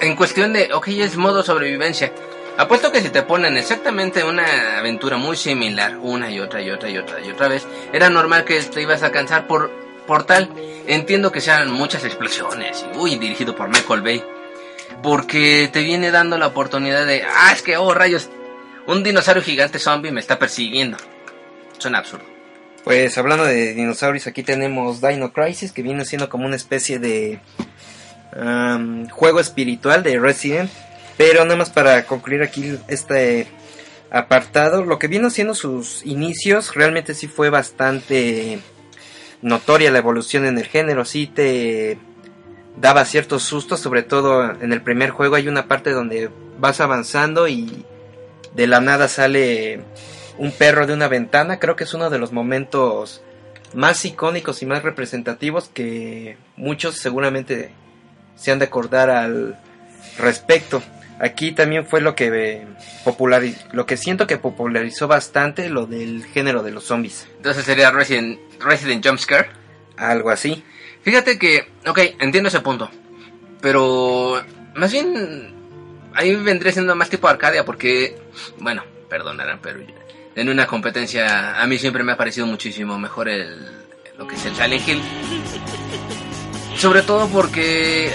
[0.00, 2.12] en cuestión de, ok, es modo sobrevivencia
[2.58, 6.90] Apuesto que si te ponen exactamente una aventura muy similar, una y otra y otra
[6.90, 9.70] y otra y otra vez, era normal que te ibas a cansar por,
[10.26, 10.50] tal.
[10.86, 14.22] Entiendo que sean muchas explosiones uy, dirigido por Michael Bay.
[15.02, 18.28] Porque te viene dando la oportunidad de, ah, es que, oh, rayos,
[18.86, 20.98] un dinosaurio gigante zombie me está persiguiendo.
[21.78, 22.24] Suena absurdo.
[22.84, 27.40] Pues hablando de dinosaurios, aquí tenemos Dino Crisis, que viene siendo como una especie de
[29.10, 30.70] juego espiritual de Resident
[31.16, 33.46] pero nada más para concluir aquí este
[34.10, 38.58] apartado, lo que vino siendo sus inicios realmente sí fue bastante
[39.40, 41.98] notoria la evolución en el género, sí te
[42.76, 47.48] daba ciertos sustos, sobre todo en el primer juego hay una parte donde vas avanzando
[47.48, 47.84] y
[48.54, 49.84] de la nada sale
[50.38, 53.22] un perro de una ventana, creo que es uno de los momentos
[53.74, 57.72] más icónicos y más representativos que muchos seguramente
[58.36, 59.58] se han de acordar al
[60.18, 60.82] respecto.
[61.18, 62.66] Aquí también fue lo que eh,
[63.72, 67.28] lo que siento que popularizó bastante lo del género de los zombies.
[67.36, 69.48] Entonces sería Resident, Resident Jumpscare.
[69.96, 70.64] Algo así.
[71.02, 72.90] Fíjate que, ok, entiendo ese punto.
[73.60, 74.42] Pero
[74.74, 75.54] más bien
[76.14, 78.18] ahí vendría siendo más tipo Arcadia porque,
[78.58, 79.80] bueno, perdonarán, pero
[80.34, 83.66] en una competencia a mí siempre me ha parecido muchísimo mejor el,
[84.16, 85.02] lo que es el Silent Hill.
[86.76, 88.12] Sobre todo porque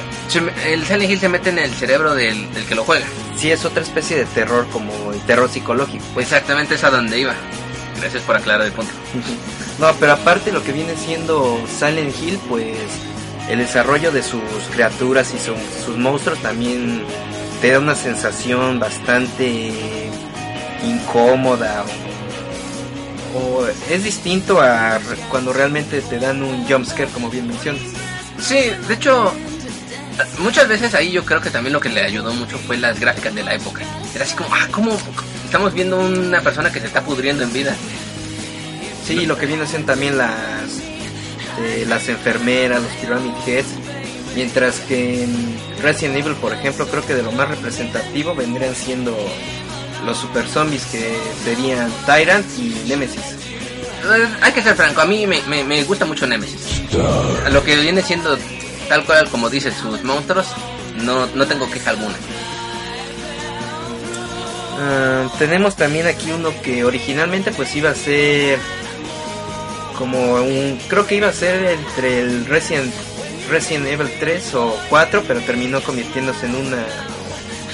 [0.66, 3.06] el Silent Hill se mete en el cerebro del, que lo juega.
[3.38, 6.04] Sí, es otra especie de terror, como el terror psicológico.
[6.20, 7.36] Exactamente es a donde iba.
[8.00, 8.92] Gracias por aclarar el punto.
[9.80, 12.78] no, pero aparte lo que viene siendo Silent Hill, pues
[13.50, 14.42] el desarrollo de sus
[14.72, 17.04] criaturas y sus monstruos también
[17.62, 19.72] te da una sensación bastante
[20.84, 21.86] incómoda
[23.34, 27.82] o, es distinto a cuando realmente te dan un jumpscare como bien mencionas.
[28.40, 29.34] Sí, de hecho,
[30.40, 33.34] muchas veces ahí yo creo que también lo que le ayudó mucho fue las gráficas
[33.34, 33.84] de la época.
[34.14, 34.98] Era así como, ah, ¿cómo
[35.46, 37.76] estamos viendo una persona que se está pudriendo en vida?
[39.06, 40.82] Sí, lo que viene siendo también las
[41.60, 43.68] eh, las enfermeras, los Pyramid Heads.
[44.36, 49.18] Mientras que en Resident Evil, por ejemplo, creo que de lo más representativo vendrían siendo
[50.06, 53.24] los super zombies que serían Tyrant y Nemesis.
[54.42, 56.82] Hay que ser franco, a mí me, me- me gusta mucho Nemesis.
[57.52, 58.38] Lo que viene siendo
[58.90, 60.48] tal cual como dice sus monstruos,
[61.04, 62.16] no, no tengo queja alguna.
[64.80, 68.60] Ah, tenemos también aquí uno que originalmente pues iba a ser
[69.98, 72.94] como un creo que iba a ser entre el Resident
[73.50, 76.84] Resident Evil 3 o 4, pero terminó convirtiéndose en una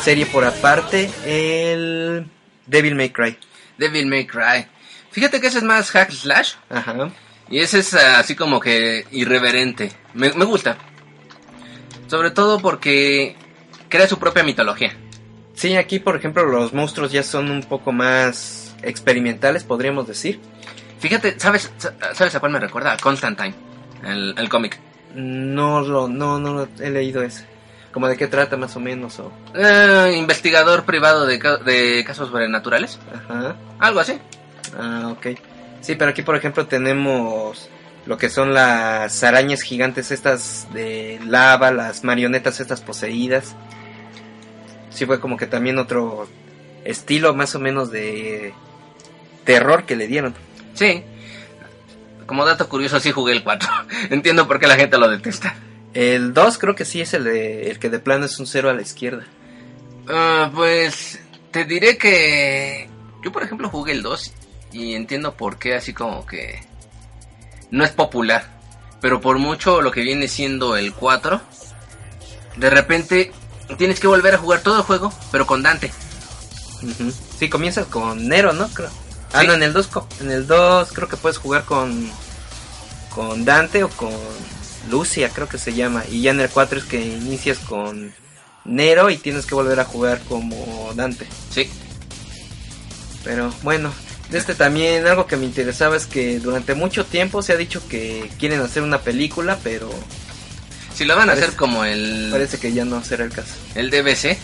[0.02, 2.26] serie por aparte, el
[2.68, 3.36] Devil May Cry.
[3.78, 4.66] Devil May Cry.
[5.14, 7.10] Fíjate que ese es más hack slash Ajá.
[7.50, 9.92] y ese es ah, así como que irreverente.
[10.14, 10.78] Me, me gusta.
[12.08, 13.36] Sobre todo porque
[13.90, 14.94] crea su propia mitología.
[15.56, 20.40] Sí, aquí por ejemplo los monstruos ya son un poco más experimentales, podríamos decir.
[21.00, 21.72] Fíjate, ¿sabes,
[22.14, 22.94] ¿sabes a cuál me recuerda?
[22.94, 23.54] A Constantine,
[24.04, 24.80] el, el cómic.
[25.14, 27.46] No lo no no lo he leído ese.
[27.92, 32.98] Como de qué trata más o menos o Eh, investigador privado de, de casos sobrenaturales.
[33.30, 33.56] ajá.
[33.80, 34.20] Algo así.
[34.78, 35.38] Ah, ok.
[35.82, 37.70] Sí, pero aquí por ejemplo tenemos
[38.06, 43.56] lo que son las arañas gigantes estas de lava, las marionetas estas poseídas.
[44.90, 46.28] Sí fue como que también otro
[46.84, 48.54] estilo más o menos de
[49.46, 50.34] terror que le dieron.
[50.74, 51.04] Sí.
[52.26, 53.70] Como dato curioso, sí jugué el 4.
[54.10, 55.56] Entiendo por qué la gente lo detesta.
[55.94, 58.70] El 2 creo que sí es el, de, el que de plano es un cero
[58.70, 59.26] a la izquierda.
[60.08, 61.20] Ah, pues
[61.52, 62.90] te diré que
[63.24, 64.34] yo, por ejemplo, jugué el 2
[64.74, 66.62] y entiendo por qué así como que
[67.72, 68.46] no es popular.
[69.02, 71.42] Pero por mucho lo que viene siendo el 4,
[72.58, 73.32] de repente
[73.78, 75.92] tienes que volver a jugar todo el juego, pero con Dante.
[76.82, 77.12] Ujú.
[77.40, 78.68] Sí, comienzas con Nero, ¿no?
[78.70, 78.90] Creo.
[79.34, 79.48] Ah, Sí.
[79.48, 82.10] no, en el 2 co- en el 2 creo que puedes jugar con
[83.10, 84.12] con Dante o con
[84.90, 88.14] Lucia, creo que se llama, y ya en el 4 es que inicias con
[88.66, 91.28] Nero y tienes que volver a jugar como Dante.
[91.52, 91.70] Sí,
[93.24, 93.92] Pero bueno,
[94.34, 97.88] de este también algo que me interesaba es que durante mucho tiempo se ha dicho
[97.88, 99.92] que quieren hacer una película, pero
[100.96, 103.54] si lo van a hacer como el, parece que ya no será el caso.
[103.76, 104.38] el DBC,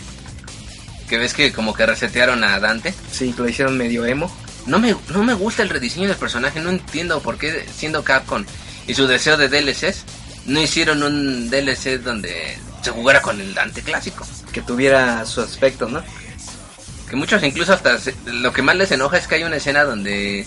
[1.08, 2.94] que ves que como que resetearon a Dante.
[3.10, 4.32] Sí, lo hicieron medio emo.
[4.66, 8.44] No me, no me gusta el rediseño del personaje, no entiendo por qué siendo Capcom
[8.86, 10.04] y su deseo de DLCs,
[10.46, 14.24] no hicieron un DLC donde se jugara con el Dante clásico.
[14.52, 16.00] que tuviera su aspecto, ¿no?
[17.10, 19.82] Que muchos incluso hasta se- lo que más les enoja es que hay una escena
[19.84, 20.46] donde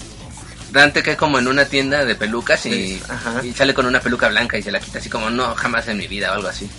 [0.72, 3.44] Dante cae como en una tienda de pelucas y, Ajá.
[3.44, 5.98] y sale con una peluca blanca y se la quita así como no, jamás en
[5.98, 6.70] mi vida o algo así.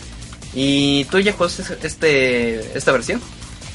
[0.54, 3.20] ¿Y tú ya jugaste este, esta versión?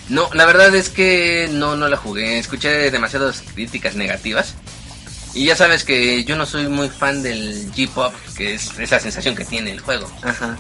[0.10, 2.40] No, la verdad es que no, no la jugué.
[2.40, 4.56] Escuché demasiadas críticas negativas.
[5.36, 9.36] Y ya sabes que yo no soy muy fan del G-Pop, que es esa sensación
[9.36, 10.12] que tiene el juego.
[10.24, 10.58] Ajá.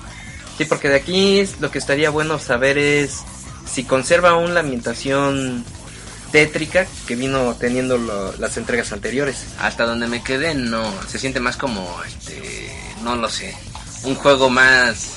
[0.59, 3.21] Sí, porque de aquí lo que estaría bueno saber es
[3.71, 5.63] si conserva aún la ambientación
[6.31, 9.45] tétrica que vino teniendo lo- las entregas anteriores.
[9.59, 10.91] Hasta donde me quedé, no.
[11.07, 12.71] Se siente más como, este,
[13.03, 13.55] no lo sé.
[14.03, 15.13] Un juego más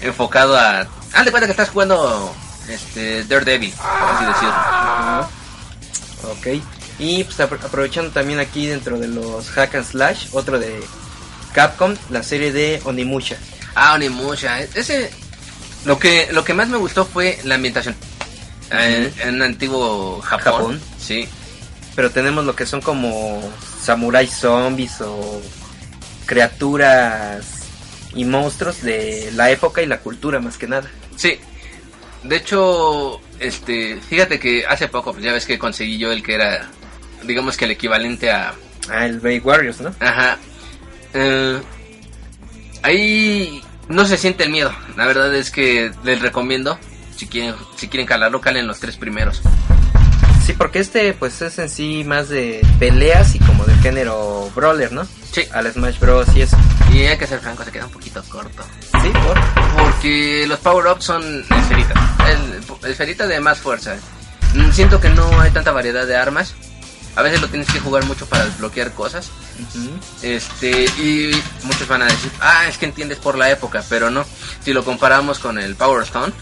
[0.00, 0.86] enfocado a...
[1.12, 2.34] Haz de cuenta que estás jugando,
[2.68, 5.28] este, Daredevil, por así decirlo.
[6.58, 6.64] Ok.
[6.98, 10.82] Y pues apro- aprovechando también aquí dentro de los hack and slash, otro de
[11.52, 13.36] Capcom, la serie de Onimusha.
[13.74, 14.60] Ah, Onimusha.
[14.60, 15.10] Ese...
[15.84, 17.94] Lo que, lo que más me gustó fue la ambientación.
[18.70, 20.52] En, en antiguo Japón.
[20.52, 20.80] Japón.
[20.98, 21.28] Sí.
[21.94, 23.42] Pero tenemos lo que son como
[23.80, 25.40] samuráis zombies o
[26.26, 27.44] criaturas
[28.14, 30.90] y monstruos de la época y la cultura más que nada.
[31.16, 31.38] Sí.
[32.22, 36.34] De hecho, este, fíjate que hace poco, pues ya ves que conseguí yo el que
[36.34, 36.68] era,
[37.24, 38.54] digamos que el equivalente a,
[38.90, 39.94] Ah, el Bay Warriors, ¿no?
[40.00, 40.36] ajá.
[41.14, 41.58] Eh,
[42.82, 44.72] ahí no se siente el miedo.
[44.96, 46.78] La verdad es que les recomiendo,
[47.16, 49.42] si quieren, si quieren calarlo, calen los tres primeros.
[50.44, 54.92] Sí, porque este pues es en sí más de peleas y como de género brawler,
[54.92, 55.06] ¿no?
[55.32, 55.42] Sí.
[55.52, 56.28] Al Smash Bros.
[56.36, 56.56] y eso.
[56.92, 58.62] Y hay que ser franco, se queda un poquito corto.
[59.02, 59.82] Sí, por.
[59.82, 61.96] Porque los power-ups son esferitas.
[62.28, 63.96] El, esferita de más fuerza.
[64.54, 66.54] Mm, Siento que no hay tanta variedad de armas.
[67.16, 69.30] A veces lo tienes que jugar mucho para desbloquear cosas.
[70.22, 71.30] Este, y
[71.62, 74.24] muchos van a decir, ah, es que entiendes por la época, pero no.
[74.64, 76.32] Si lo comparamos con el Power Stone,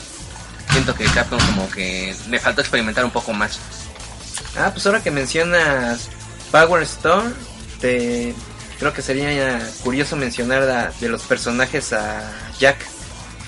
[0.71, 3.59] siento que Capcom como que le faltó experimentar un poco más.
[4.57, 6.09] Ah, pues ahora que mencionas
[6.51, 7.33] Power Stone,
[7.81, 8.35] te
[8.79, 12.79] creo que sería curioso mencionar a- de los personajes a Jack,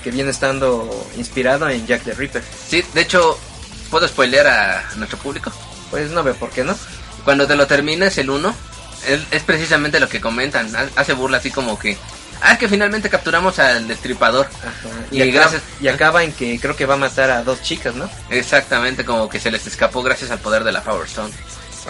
[0.02, 2.42] que viene estando inspirado en Jack the Ripper.
[2.68, 3.38] Sí, de hecho,
[3.90, 5.50] puedo spoilear a nuestro público.
[5.90, 6.76] Pues no veo por qué no.
[7.24, 8.54] Cuando te lo terminas el 1,
[9.08, 10.74] es, es precisamente lo que comentan.
[10.76, 11.96] Ha- Hace burla así como que
[12.46, 14.48] Ah, que finalmente capturamos al destripador.
[15.10, 17.94] Y, Y gracias- y acaba en que creo que va a matar a dos chicas,
[17.94, 18.10] ¿no?
[18.28, 21.32] Exactamente, como que se les escapó gracias al poder de la Power Stone.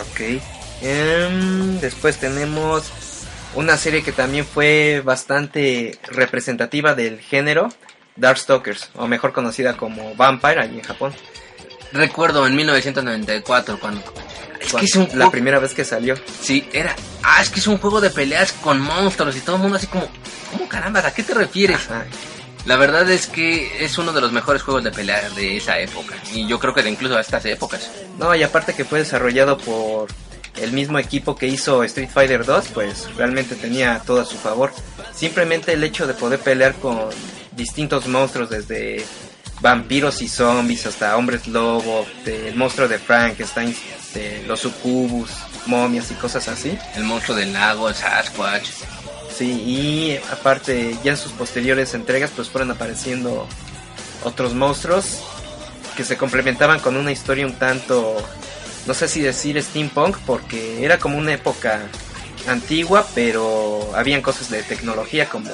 [0.00, 0.40] Ok.
[0.82, 2.84] Em, después tenemos
[3.54, 7.68] una serie que también fue bastante representativa del género,
[8.16, 11.14] Darkstalkers, o mejor conocida como Vampire allí en Japón.
[11.92, 14.02] Recuerdo en 1994 cuando...
[14.64, 16.16] Es que es un la primera vez que salió.
[16.40, 16.94] Sí, era...
[17.22, 19.86] Ah, es que es un juego de peleas con monstruos y todo el mundo así
[19.86, 20.08] como...
[20.52, 21.00] ¿Cómo caramba?
[21.00, 21.76] ¿A qué te refieres?
[21.90, 22.04] Ajá.
[22.66, 26.14] La verdad es que es uno de los mejores juegos de pelea de esa época.
[26.32, 27.90] Y yo creo que de incluso a estas épocas.
[28.18, 30.08] No, y aparte que fue desarrollado por
[30.56, 34.72] el mismo equipo que hizo Street Fighter 2, pues realmente tenía todo a su favor.
[35.14, 37.00] Simplemente el hecho de poder pelear con
[37.52, 39.04] distintos monstruos, desde
[39.60, 43.74] vampiros y zombies hasta hombres lobo, del monstruo de Frankenstein,
[44.12, 45.30] de los sucubus,
[45.66, 46.78] momias y cosas así.
[46.94, 48.68] El monstruo del lago, el Sasquatch.
[49.36, 53.48] Sí, y aparte ya en sus posteriores entregas pues fueron apareciendo
[54.22, 55.22] otros monstruos
[55.96, 58.16] que se complementaban con una historia un tanto,
[58.86, 61.80] no sé si decir steampunk, porque era como una época
[62.48, 65.50] antigua, pero habían cosas de tecnología como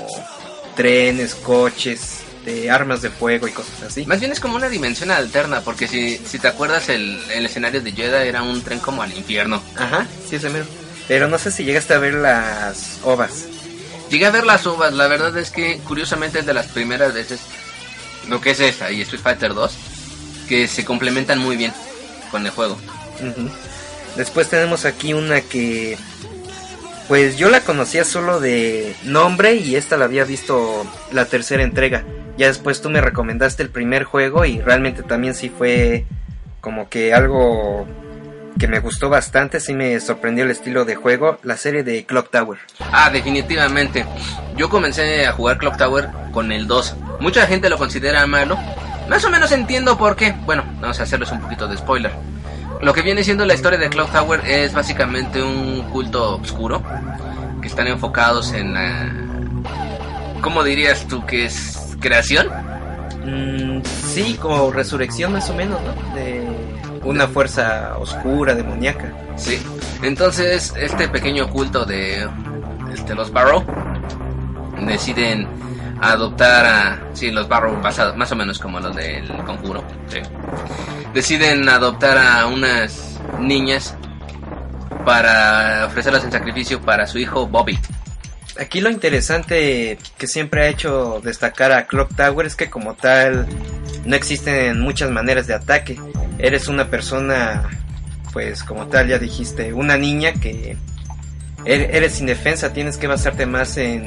[0.76, 4.06] trenes, coches, de armas de fuego y cosas así.
[4.06, 7.80] Más bien es como una dimensión alterna, porque si, si te acuerdas, el, el escenario
[7.80, 9.62] de Jeddah era un tren como al infierno.
[9.76, 10.66] Ajá, sí, ese mero.
[11.08, 13.46] Pero no sé si llegaste a ver las ovas.
[14.10, 17.40] Llegué a ver las uvas, la verdad es que curiosamente es de las primeras veces,
[18.28, 19.72] lo que es esta y Street Fighter 2,
[20.48, 21.72] que se complementan muy bien
[22.30, 22.74] con el juego.
[23.20, 23.50] Ujú.
[24.16, 25.96] Después tenemos aquí una que,
[27.06, 32.04] pues yo la conocía solo de nombre y esta la había visto la tercera entrega.
[32.40, 36.06] Ya después tú me recomendaste el primer juego y realmente también sí fue
[36.62, 37.86] como que algo
[38.58, 42.30] que me gustó bastante, sí me sorprendió el estilo de juego, la serie de Clock
[42.30, 42.58] Tower.
[42.92, 44.06] Ah, definitivamente.
[44.56, 46.96] Yo comencé a jugar Clock Tower con el 2.
[47.20, 48.56] Mucha gente lo considera malo.
[49.06, 50.34] Más o menos entiendo por qué.
[50.46, 52.12] Bueno, vamos a hacerles un poquito de spoiler.
[52.80, 56.82] Lo que viene siendo la historia de Clock Tower es básicamente un culto oscuro
[57.60, 59.12] que están enfocados en la...
[60.40, 62.48] ¿Cómo dirías tú que es creación?
[63.24, 66.14] Mm, sí, como resurrección más o menos, ¿no?
[66.14, 66.42] De
[67.04, 69.12] una fuerza oscura, demoníaca.
[69.36, 69.58] Sí.
[70.02, 72.28] Entonces, este pequeño culto de
[72.92, 73.64] este, los Barrow
[74.86, 75.46] deciden
[76.00, 77.00] adoptar a.
[77.12, 79.84] Sí, los Barrow, basado- más o menos como los del conjuro.
[80.08, 80.18] Sí.
[81.14, 83.94] Deciden adoptar a unas niñas
[85.04, 87.78] para ofrecerlas en sacrificio para su hijo Bobby.
[88.60, 93.46] Aquí lo interesante que siempre ha hecho destacar a Clock Tower es que como tal
[94.04, 95.98] no existen muchas maneras de ataque.
[96.38, 97.70] Eres una persona,
[98.34, 100.76] pues como tal ya dijiste, una niña que
[101.64, 104.04] er- eres indefensa, tienes que basarte más en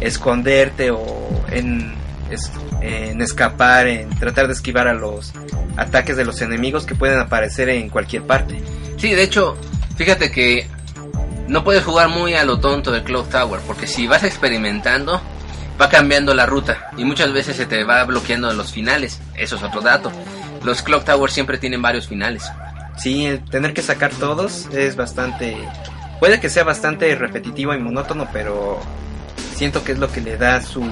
[0.00, 1.94] esconderte o en,
[2.32, 5.32] es- en escapar, en tratar de esquivar a los
[5.76, 8.60] ataques de los enemigos que pueden aparecer en cualquier parte.
[8.96, 9.56] Sí, de hecho,
[9.96, 10.66] fíjate que
[11.48, 15.20] no puedes jugar muy a lo tonto del Clock Tower, porque si vas experimentando,
[15.80, 19.20] va cambiando la ruta y muchas veces se te va bloqueando los finales.
[19.36, 20.10] Eso es otro dato.
[20.62, 22.50] Los Clock Tower siempre tienen varios finales.
[22.96, 25.56] Sí, el tener que sacar todos es bastante...
[26.20, 28.80] Puede que sea bastante repetitivo y monótono, pero
[29.56, 30.82] siento que es lo que le da su,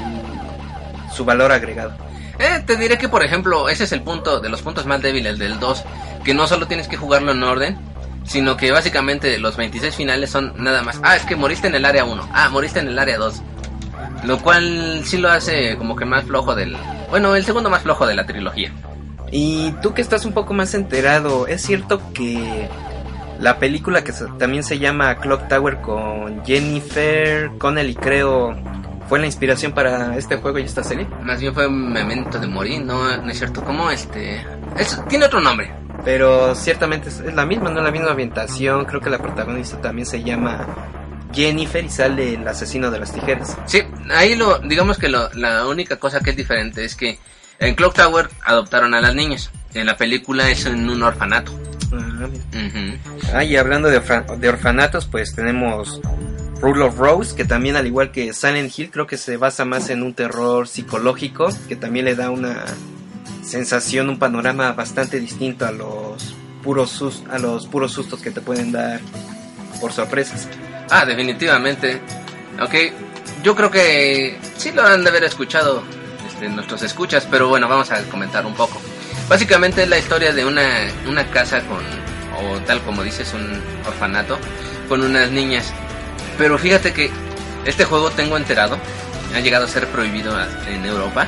[1.14, 1.94] su valor agregado.
[2.38, 5.38] Eh, te diré que, por ejemplo, ese es el punto de los puntos más débiles
[5.38, 5.84] del 2,
[6.24, 7.78] que no solo tienes que jugarlo en orden,
[8.25, 11.01] sino que básicamente los 26 finales son nada más.
[11.03, 12.29] Ah, es que moriste en el área 1.
[12.33, 13.43] Ah, moriste en el área 2.
[14.25, 16.77] Lo cual sí lo hace como que más flojo del...
[17.11, 18.73] Bueno, el segundo más flojo de la trilogía.
[19.31, 22.68] Y tú que estás un poco más enterado, ¿es cierto que
[23.41, 28.55] la película que también se llama Clock Tower con Jennifer Connelly, creo,
[29.09, 31.09] fue la inspiración para este juego y esta serie?
[31.23, 33.16] Más bien fue un memento de morir, ¿no?
[33.16, 33.64] No es cierto.
[33.64, 34.47] ¿Cómo este...?
[34.77, 35.82] Es, tiene otro nombre.
[36.05, 38.84] Pero ciertamente es, la misma, no la misma ambientación.
[38.86, 40.66] Creo que la protagonista también se llama
[41.32, 43.57] Jennifer y sale el asesino de las tijeras.
[43.66, 44.59] Sí, ahí lo...
[44.59, 47.18] Digamos que lo- la única cosa que es diferente es que
[47.61, 49.50] en Clock Tower adoptaron a las niñas.
[49.74, 51.53] En la película es en un orfanato.
[51.92, 52.26] Ah.
[52.26, 52.98] Ujú.
[53.34, 56.00] Ah, y hablando de, orfa- de orfanatos, pues tenemos
[56.61, 59.88] Rule of Rose, que también al igual que Silent Hill, creo que se basa más
[59.90, 62.64] en un terror psicológico, que también le da una
[63.43, 68.40] sensación, un panorama bastante distinto a los puros sus- a los puros sustos que te
[68.40, 69.01] pueden dar
[69.80, 70.49] por sorpresas.
[70.90, 72.01] Ah, definitivamente.
[72.62, 72.74] Ok,
[73.43, 75.82] yo creo que sí lo han de haber escuchado
[76.26, 78.80] este, nuestros escuchas, pero bueno, vamos a comentar un poco.
[79.28, 80.68] Básicamente es la historia de una,
[81.09, 84.38] una casa con, o tal como dices, un orfanato,
[84.88, 85.72] con unas niñas.
[86.38, 87.11] Pero fíjate que
[87.64, 88.78] este juego tengo enterado
[89.34, 90.34] ha llegado a ser prohibido
[90.68, 91.26] en Europa.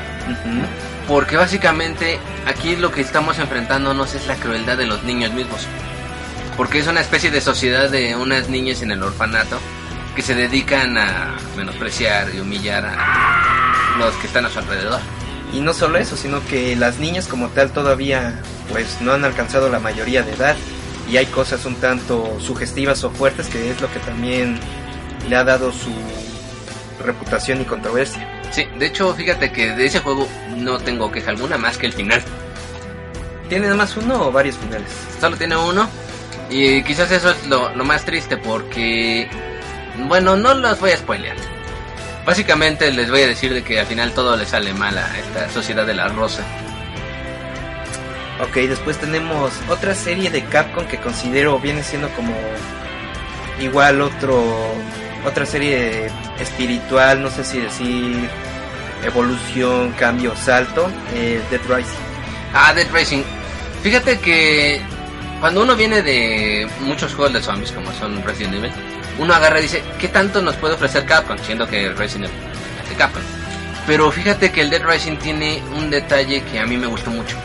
[1.08, 5.66] Porque básicamente aquí lo que estamos enfrentándonos es la crueldad de los niños mismos.
[6.56, 9.58] Porque es una especie de sociedad de unas niñas en el orfanato
[10.14, 15.00] que se dedican a menospreciar y humillar a los que están a su alrededor.
[15.52, 18.40] Y no solo eso, sino que las niñas como tal todavía
[18.70, 20.56] pues no han alcanzado la mayoría de edad
[21.10, 24.58] y hay cosas un tanto sugestivas o fuertes que es lo que también
[25.28, 25.92] le ha dado su
[27.04, 28.33] reputación y controversia.
[28.50, 31.92] Sí, de hecho, fíjate que de ese juego no tengo queja alguna más que el
[31.92, 32.22] final.
[33.48, 34.90] ¿Tiene nada más uno o varios finales?
[35.20, 35.88] Solo tiene uno.
[36.50, 39.28] Y quizás eso es lo, más triste porque...
[40.08, 41.36] Bueno, no los voy a spoilear.
[42.24, 45.48] Básicamente les voy a decir de que al final todo le sale mal a esta
[45.50, 46.42] sociedad de la rosa.
[48.40, 52.34] Ok, después tenemos otra serie de Capcom que considero viene siendo como
[53.60, 54.74] igual otro
[55.24, 58.28] otra serie espiritual, no sé si decir
[59.04, 61.98] evolución, cambio, salto, eh, Dead Rising.
[62.52, 63.22] Ah, Dead Rising.
[63.82, 64.80] Fíjate que
[65.40, 68.72] cuando uno viene de muchos juegos de zombies como son Resident Evil,
[69.18, 71.36] uno agarra y dice, ¿qué tanto nos puede ofrecer Capcom?
[71.38, 72.42] Siendo que Resident Evil
[72.82, 73.22] es de Capcom.
[73.86, 77.36] Pero fíjate que el Dead Rising tiene un detalle que a mí me gustó mucho.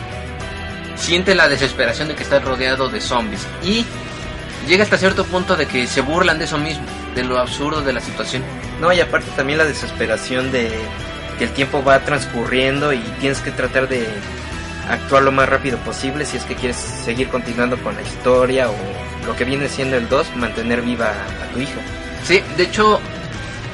[0.96, 3.86] Siente la desesperación de que estás rodeado de zombies y
[4.68, 6.86] llega hasta cierto punto de que se burlan de eso mismo,
[7.16, 8.44] de lo absurdo de la situación.
[8.80, 10.72] No, y aparte también la desesperación de
[11.38, 14.08] que el tiempo va transcurriendo y tienes que tratar de
[14.90, 18.76] actuar lo más rápido posible si es que quieres seguir continuando con la historia o
[19.26, 21.80] lo que viene siendo el 2, mantener viva a tu hijo.
[22.24, 23.00] Sí, de hecho,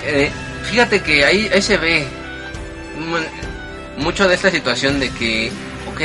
[0.05, 0.29] eh,
[0.63, 2.05] fíjate que ahí, ahí se ve
[3.97, 5.51] mucho de esta situación de que,
[5.89, 6.01] ok,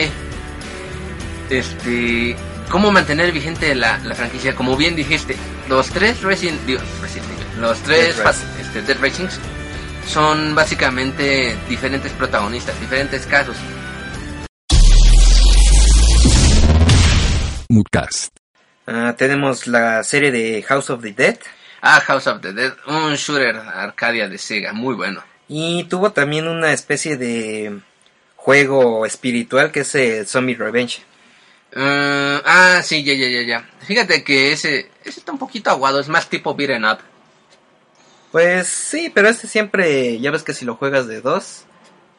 [1.51, 2.37] este,
[2.70, 4.55] cómo mantener vigente la, la franquicia.
[4.55, 5.37] Como bien dijiste,
[5.71, 6.61] los tres Resident,
[7.61, 8.21] los tres
[8.61, 9.39] este, Dead Racings
[10.05, 13.57] son básicamente diferentes protagonistas, diferentes casos.
[17.68, 18.35] Moodcast.
[18.89, 21.39] Ah, tenemos la serie de House of the Dead.
[21.83, 25.23] Ah, House of the Dead, un shooter Arcadia de Sega, muy bueno.
[25.47, 27.79] Y tuvo también una especie de
[28.35, 31.05] juego espiritual que es el Zombie Revenge.
[31.75, 33.71] Uh, ah, sí, ya, ya, ya, ya.
[33.81, 36.99] Fíjate que ese, ese está un poquito aguado, es más tipo beat'em up.
[38.33, 41.64] Pues sí, pero este siempre, ya ves que si lo juegas de dos,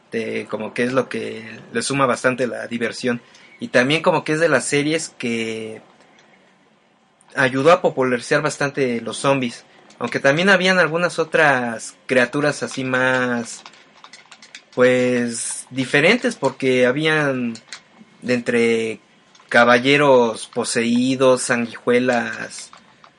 [0.10, 3.22] te, como que es lo que le suma bastante la diversión.
[3.60, 5.82] Y también como que es de las series que
[7.36, 9.66] ayudó a popularizar bastante los zombies.
[10.00, 13.64] Aunque también habían algunas otras criaturas así más,
[14.74, 17.54] pues, diferentes porque habían
[18.22, 19.00] de entre
[19.52, 22.72] caballeros poseídos, sanguijuelas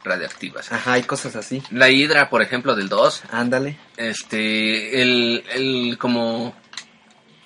[0.03, 0.72] radiactivas.
[0.72, 1.62] Ajá, hay cosas así.
[1.70, 3.24] La hidra, por ejemplo, del 2.
[3.30, 3.78] Ándale.
[3.99, 6.57] Este, el, el como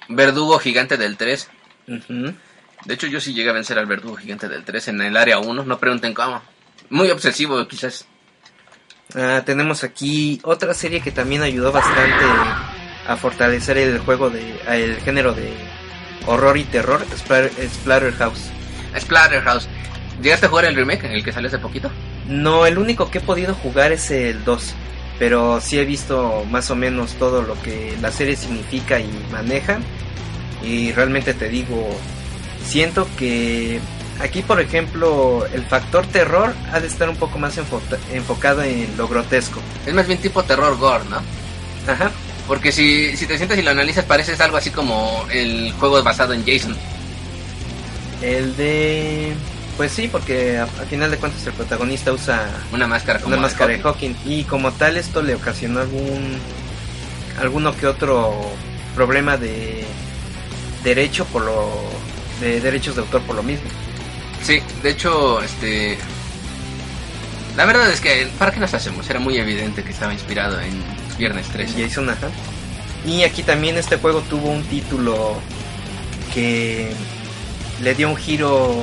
[0.09, 1.51] verdugo gigante del 3.
[1.87, 5.41] De hecho, yo sí llegué a vencer al verdugo gigante del 3 en el área
[5.41, 5.65] 1.
[5.65, 6.41] No pregunten cómo.
[6.89, 8.07] Muy obsesivo, quizás.
[9.17, 12.25] Ah, tenemos aquí otra serie que también ayudó bastante
[13.09, 15.53] a fortalecer el juego de el género de
[16.27, 18.53] horror y terror, Splatterhouse.
[18.99, 19.69] Splatterhouse.
[20.23, 21.91] ¿Llegaste a jugar el remake, el que salió hace poquito?
[22.29, 24.75] No, el único que he podido jugar es el 2.
[25.19, 29.79] Pero sí he visto más o menos todo lo que la serie significa y maneja.
[30.63, 31.89] Y realmente te digo,
[32.65, 33.81] siento que
[34.21, 37.59] aquí, por ejemplo, el factor terror ha de estar un poco más
[38.13, 39.61] enfocado en lo grotesco.
[39.87, 41.21] Es más bien tipo terror gore, ¿no?
[41.91, 42.11] Ajá.
[42.49, 46.33] Porque si, si te sientas y lo analizas, parece algo así como el juego basado
[46.33, 46.77] en Jason.
[48.27, 49.35] El de...
[49.77, 53.79] Pues sí, porque a, final de cuentas el protagonista usa una máscara, una máscara de
[53.79, 54.15] Hawking.
[54.25, 56.39] y como tal esto le ocasionó algún
[57.39, 58.35] alguno que otro
[58.95, 59.85] problema de
[60.83, 61.71] derecho por lo
[62.41, 63.69] de derechos de autor por lo mismo.
[64.43, 65.99] Sí, de hecho, este
[67.57, 70.83] la verdad es que para qué nos hacemos, era muy evidente que estaba inspirado en
[71.19, 71.85] Viernes 13.
[71.85, 72.29] Jason, ajá.
[73.07, 75.37] Y aquí también este juego tuvo un título
[76.35, 76.91] que
[77.83, 78.75] le dio un giro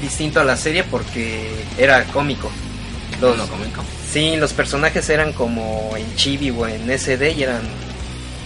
[0.00, 2.50] distinto a la serie porque era cómico.
[3.20, 3.82] Los, no, cómico.
[4.10, 7.62] Sí, los personajes eran como en Chibi o en SD y eran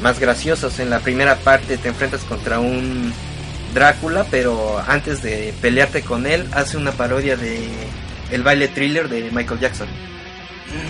[0.02, 0.78] más graciosos.
[0.78, 3.12] En la primera parte te enfrentas contra un
[3.74, 7.66] Drácula, pero antes de pelearte con él hace una parodia de
[8.30, 9.88] el baile thriller de Michael Jackson.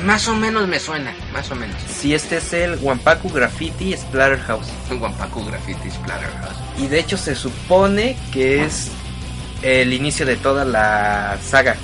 [0.05, 1.77] Más o menos me suena, más o menos.
[1.89, 4.67] Si este es el Wampaku Graffiti Splatterhouse.
[4.91, 6.57] Wampaku Graffiti Splatterhouse.
[6.79, 8.91] Y de hecho se supone que es
[9.63, 11.77] el inicio de toda la saga.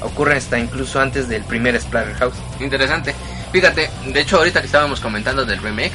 [0.00, 2.34] Ocurre hasta incluso antes del primer Splatterhouse.
[2.60, 3.14] Interesante.
[3.52, 5.92] Fíjate, de hecho ahorita que estábamos comentando del remake,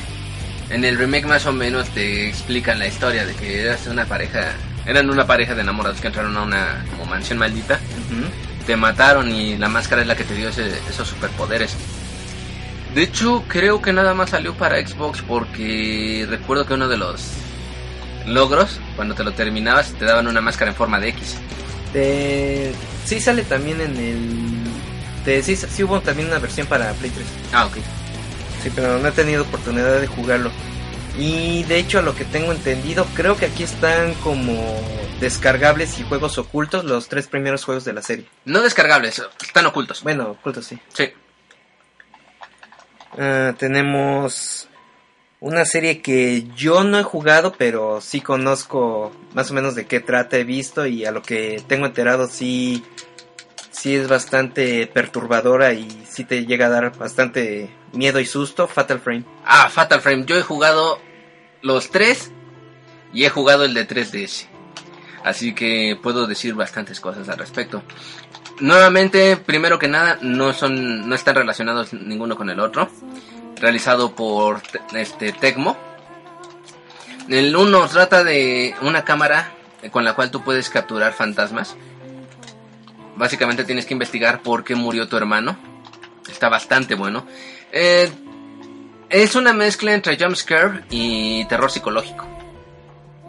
[0.70, 4.52] En el remake más o menos te explican la historia de que eras una pareja,
[4.86, 8.26] eran una pareja de enamorados que entraron a una como mansión maldita, Ujú.
[8.68, 11.76] Te mataron y la máscara es la que te dio ese- esos superpoderes.
[12.94, 17.22] De hecho, creo que nada más salió para Xbox porque recuerdo que uno de los
[18.26, 21.36] logros, cuando te lo terminabas, te daban una máscara en forma de X.
[21.94, 22.74] De-
[23.06, 24.64] Sí sale también en el...
[25.26, 25.42] De...
[25.42, 27.26] Sí, sí hubo también una versión para Play 3.
[27.54, 27.78] Ah, ok.
[28.64, 30.52] Sí, pero no he tenido oportunidad de jugarlo.
[31.18, 34.56] Y de hecho, a lo que tengo entendido, creo que aquí están como
[35.20, 38.26] descargables y juegos ocultos los tres primeros juegos de la serie.
[38.46, 40.04] No descargables, están ocultos.
[40.04, 40.80] Bueno, ocultos sí.
[40.94, 41.12] Sí.
[43.18, 44.70] Ah, tenemos
[45.40, 50.00] una serie que yo no he jugado, pero sí conozco más o menos de qué
[50.00, 52.84] trata, he visto y a lo que tengo enterado sí,
[53.72, 59.00] sí es bastante perturbadora y sí te llega a dar bastante miedo y susto, Fatal
[59.00, 59.26] Frame.
[59.46, 60.26] Ah, Fatal Frame.
[60.26, 61.00] Yo he jugado
[61.62, 62.32] los tres
[63.14, 64.48] y he jugado el de 3DS.
[65.24, 67.84] Así que puedo decir bastantes cosas al respecto.
[68.60, 72.90] Nuevamente, primero que nada, no son, no están relacionados ninguno con el otro.
[73.58, 75.78] Realizado por te- este Tecmo.
[77.28, 79.52] El uno trata de una cámara
[79.92, 81.76] con la cual tú puedes capturar fantasmas.
[83.16, 85.58] Básicamente tienes que investigar por qué murió tu hermano.
[86.30, 87.26] Está bastante bueno.
[87.72, 88.10] Eh,
[89.10, 92.26] es una mezcla entre jumpscare y terror psicológico.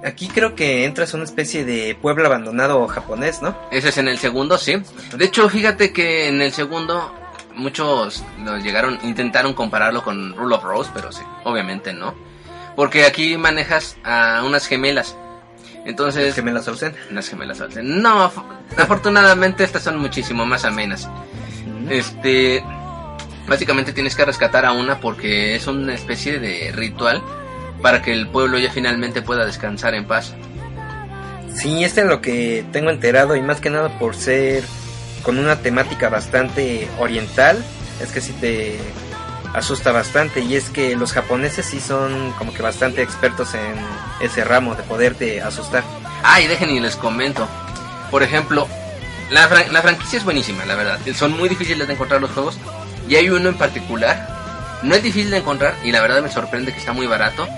[0.04, 3.56] Aquí creo que entras a una especie de pueblo abandonado japonés, ¿no?
[3.72, 4.80] Ese es en el segundo, sí.
[5.16, 7.12] De hecho, fíjate que en el segundo
[7.56, 12.14] muchos lo llegaron, intentaron compararlo con Rule of Rose, pero sí, obviamente no.
[12.76, 15.16] Porque aquí manejas a unas gemelas.
[15.84, 16.94] Entonces, las Olsen.
[17.10, 18.00] unas gemelas Olsen.
[18.00, 18.44] No, af-
[18.76, 21.08] afortunadamente estas son muchísimo más amenas.
[21.90, 22.62] Este,
[23.48, 27.22] básicamente tienes que rescatar a una porque es una especie de ritual
[27.82, 30.34] para que el pueblo ya finalmente pueda descansar en paz.
[31.54, 34.62] Sí, este es lo que tengo enterado y más que nada por ser
[35.22, 37.64] con una temática bastante oriental,
[38.00, 38.78] es que sí te
[39.54, 43.74] asusta bastante y es que los japoneses sí son como que bastante expertos en
[44.20, 45.82] ese ramo de poderte asustar.
[46.22, 47.48] Ah, y dejen y les comento.
[48.10, 48.68] Por ejemplo,
[49.30, 50.98] la, fran- la franquicia es buenísima, la verdad.
[51.14, 52.58] Son muy difíciles de encontrar los juegos.
[53.08, 54.36] Y hay uno en particular.
[54.82, 57.48] No es difícil de encontrar y la verdad me sorprende que está muy barato.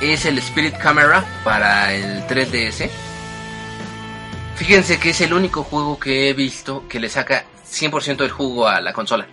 [0.00, 2.88] Es el Spirit Camera para el 3DS.
[4.56, 8.68] Fíjense que es el único juego que he visto que le saca 100% del jugo
[8.68, 9.26] a la consola.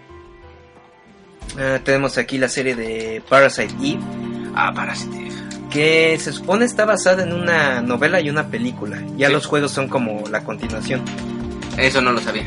[1.57, 3.99] Ah, tenemos aquí la serie de Parasite Eve,
[4.55, 5.29] Ah, Parasitive.
[5.69, 8.97] que se supone está basada en una novela y una película.
[9.17, 9.33] Ya Sí.
[9.33, 11.03] los juegos son como la continuación.
[11.77, 12.45] Eso no lo sabía.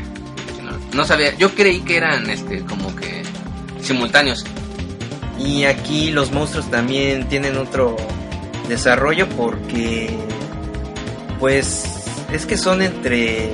[0.93, 1.35] No, sabía.
[1.37, 3.23] Yo creí que eran este como que
[3.81, 4.45] simultáneos.
[5.39, 7.97] Y aquí los monstruos también tienen otro
[8.69, 10.15] desarrollo porque
[11.39, 11.85] pues
[12.31, 13.51] es que son entre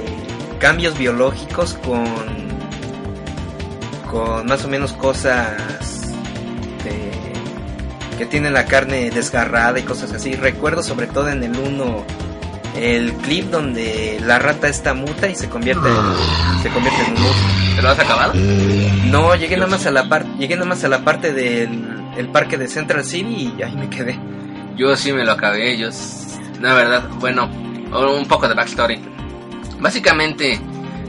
[0.60, 2.50] cambios biológicos con
[4.12, 5.56] con más o menos cosas
[6.84, 10.34] de- que tienen la carne desgarrada y cosas así.
[10.34, 12.04] Recuerdo sobre todo en el 1
[12.80, 17.22] el clip donde la rata está muta y se convierte en, se convierte en un
[17.22, 17.76] monstruo.
[17.76, 18.34] ¿Te lo has acabado?
[18.34, 19.60] No, llegué Dios.
[19.60, 22.68] nada más a la parte, llegué nada más a la parte del el parque de
[22.68, 24.20] Central City y ahí me quedé.
[24.76, 25.90] Yo sí me lo acabé, yo...
[26.62, 29.00] La verdad, bueno, un poco de backstory.
[29.80, 30.60] Básicamente,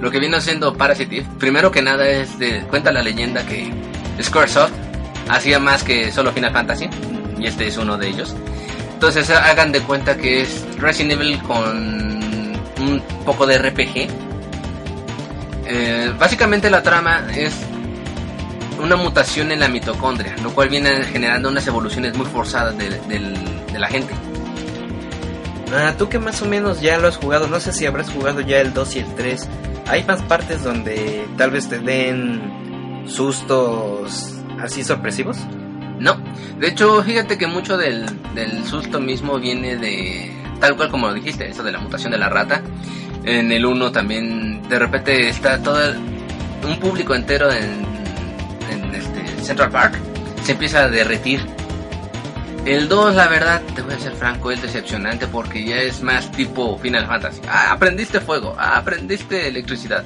[0.01, 2.63] lo que viene haciendo Parasitive, primero que nada es de...
[2.69, 3.73] Cuenta la leyenda que
[4.23, 4.73] Squaresoft
[5.29, 6.89] hacía más que solo Final Fantasy,
[7.39, 8.35] y este es uno de ellos.
[9.01, 14.09] Entonces hagan de cuenta que es Resident Evil con un poco de RPG.
[15.67, 17.55] Eh, básicamente la trama es
[18.79, 23.89] una mutación en la mitocondria, lo cual viene generando unas evoluciones muy forzadas de, la
[23.89, 24.13] gente.
[25.75, 28.43] Ah, tú que más o menos ya lo has jugado, no sé si habrás jugado
[28.43, 29.49] ya el 2 y el 3.
[29.87, 35.39] Hay más partes donde tal vez te den sustos así sorpresivos.
[36.01, 36.17] No,
[36.59, 41.15] de hecho, fíjate que mucho del, del susto mismo viene de, tal cual como lo
[41.15, 42.63] dijiste, eso de la mutación de la rata.
[43.25, 45.79] En el 1 también, de repente está todo
[46.67, 47.85] un público entero en,
[48.71, 49.95] en este Central Park,
[50.43, 51.41] se empieza a derretir.
[52.65, 56.33] El 2, la verdad, te voy a ser franco, es decepcionante porque ya es más
[56.33, 57.43] tipo Final Fantasy.
[57.47, 60.05] Ah, aprendiste fuego, ah, aprendiste electricidad.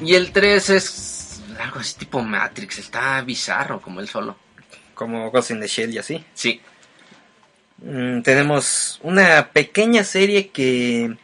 [0.00, 4.36] Y el 3 es algo así tipo Matrix, está bizarro como él solo.
[4.94, 6.24] Como Ghost in the Shell y así.
[6.34, 6.60] Sí,
[7.84, 11.16] Mm, tenemos una pequeña serie que,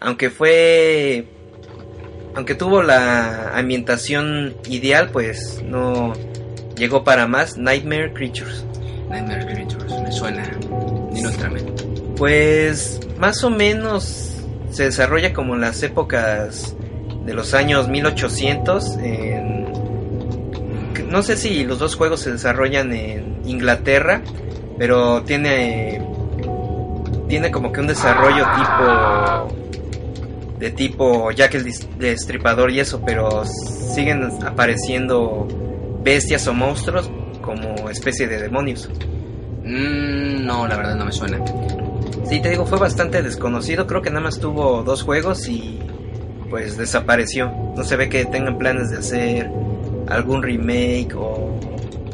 [0.00, 1.26] aunque fue,
[2.34, 6.12] aunque tuvo la ambientación ideal, pues no
[6.76, 7.56] llegó para más.
[7.56, 8.64] Nightmare Creatures.
[9.08, 10.10] Nightmare Creatures, me
[12.16, 16.76] Pues más o menos se desarrolla como en las épocas
[17.24, 18.98] de los años 1800.
[18.98, 19.53] En,
[21.14, 24.20] no sé si los dos juegos se desarrollan en Inglaterra,
[24.76, 26.02] pero tiene
[27.28, 29.56] tiene como que un desarrollo tipo
[30.58, 35.46] de tipo Jack el Destripador y eso, pero siguen apareciendo
[36.02, 37.08] bestias o monstruos
[37.40, 38.90] como especie de demonios.
[39.62, 41.38] Mm, no, la verdad no me suena.
[42.28, 43.86] Sí, te digo, fue bastante desconocido.
[43.86, 45.78] Creo que nada más tuvo dos juegos y
[46.50, 47.52] pues desapareció.
[47.76, 49.48] No se ve que tengan planes de hacer
[50.08, 51.58] algún remake o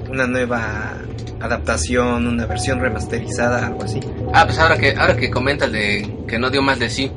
[0.09, 0.93] una nueva
[1.41, 4.01] adaptación, una versión remasterizada, algo así.
[4.33, 7.11] Ah, pues ahora que ahora que comentas de que no dio más de sí,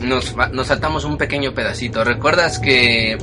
[0.00, 2.04] nos, nos saltamos un pequeño pedacito.
[2.04, 3.16] ¿Recuerdas que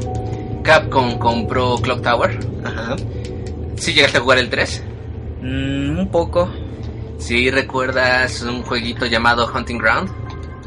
[0.64, 2.40] Capcom compró Clock Tower?
[2.64, 2.96] Ajá.
[3.76, 4.84] ¿Sí llegaste a jugar el 3?
[5.42, 6.50] Mm, un poco.
[7.18, 10.10] ¿Sí recuerdas un jueguito llamado Hunting Ground?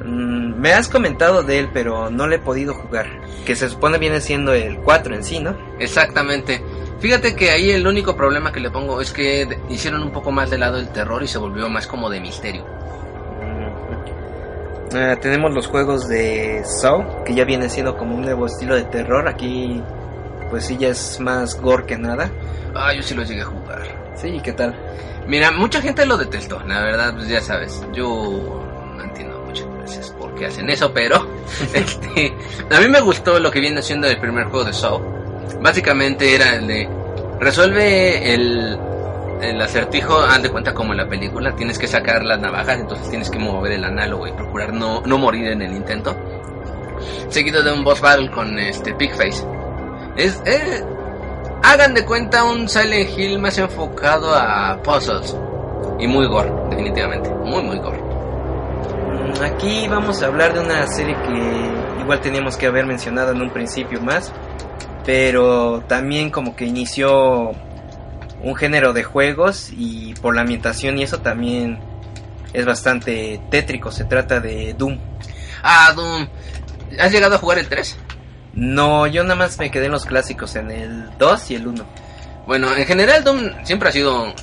[0.05, 3.07] Mm, me has comentado de él, pero no le he podido jugar.
[3.45, 5.57] Que se supone viene siendo el 4 en sí, ¿no?
[5.79, 6.63] Exactamente.
[7.01, 10.51] Fíjate que ahí el único problema que le pongo es que hicieron un poco más
[10.51, 12.65] de lado el terror y se volvió más como de misterio.
[14.95, 18.85] Uh, tenemos los juegos de Saw, que ya viene siendo como un nuevo estilo de
[18.85, 19.27] terror.
[19.27, 19.83] Aquí,
[20.51, 22.31] pues sí, ya es más gore que nada.
[22.75, 23.83] Ah, yo sí lo llegué a jugar.
[24.15, 24.77] Sí, ¿qué tal?
[25.27, 27.83] Mira, mucha gente lo detestó, la verdad, pues ya sabes.
[27.93, 28.63] Yo
[30.43, 31.25] qué hacen eso, pero
[31.73, 32.35] este,
[32.71, 35.01] a mí me gustó lo que viene siendo el primer juego de Saw.
[35.61, 36.89] Básicamente era el de
[37.39, 38.79] resuelve el
[39.41, 43.11] el acertijo, haz de cuenta como en la película, tienes que sacar las navajas, entonces
[43.11, 46.17] tienes que mover el análogo y procurar no, no morir en el intento.
[47.29, 49.45] Seguido de un boss battle con este Pigface.
[50.17, 50.41] Es,
[51.65, 55.37] hagan de cuenta un Silent Hill más enfocado a puzzles.
[55.99, 57.29] Y muy gore, definitivamente.
[57.31, 58.12] Muy, muy gore.
[59.43, 63.51] Aquí vamos a hablar de una serie que igual teníamos que haber mencionado en un
[63.51, 64.33] principio más.
[65.05, 67.53] Pero también como que inició
[68.43, 71.81] un género de juegos y por la ambientación y eso también
[72.53, 73.91] es bastante tétrico.
[73.91, 74.99] Se trata de Doom.
[75.63, 76.29] Ah, Doom.
[77.01, 77.97] ¿Has llegado a jugar el 3?
[78.55, 81.85] No, yo nada más me quedé en los clásicos, en el 2 y el 1.
[82.47, 84.35] Bueno, en general Doom siempre ha sido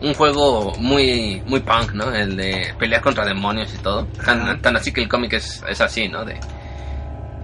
[0.00, 2.14] un juego muy muy punk, ¿no?
[2.14, 4.06] El de pelear contra demonios y todo.
[4.24, 6.24] Tan, tan así que el cómic es, es así, ¿no?
[6.24, 6.38] De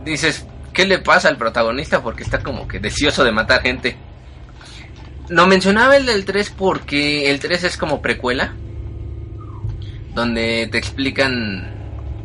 [0.04, 2.02] dices, ¿qué le pasa al protagonista?
[2.02, 3.96] Porque está como que deseoso de matar gente.
[5.28, 8.54] No mencionaba el del 3 porque el 3 es como precuela.
[10.14, 11.74] Donde te explican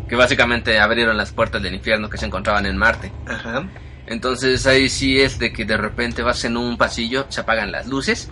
[0.07, 3.11] que básicamente abrieron las puertas del infierno que se encontraban en Marte.
[3.27, 3.65] Ajá.
[4.07, 7.87] Entonces ahí sí es de que de repente vas en un pasillo, se apagan las
[7.87, 8.29] luces.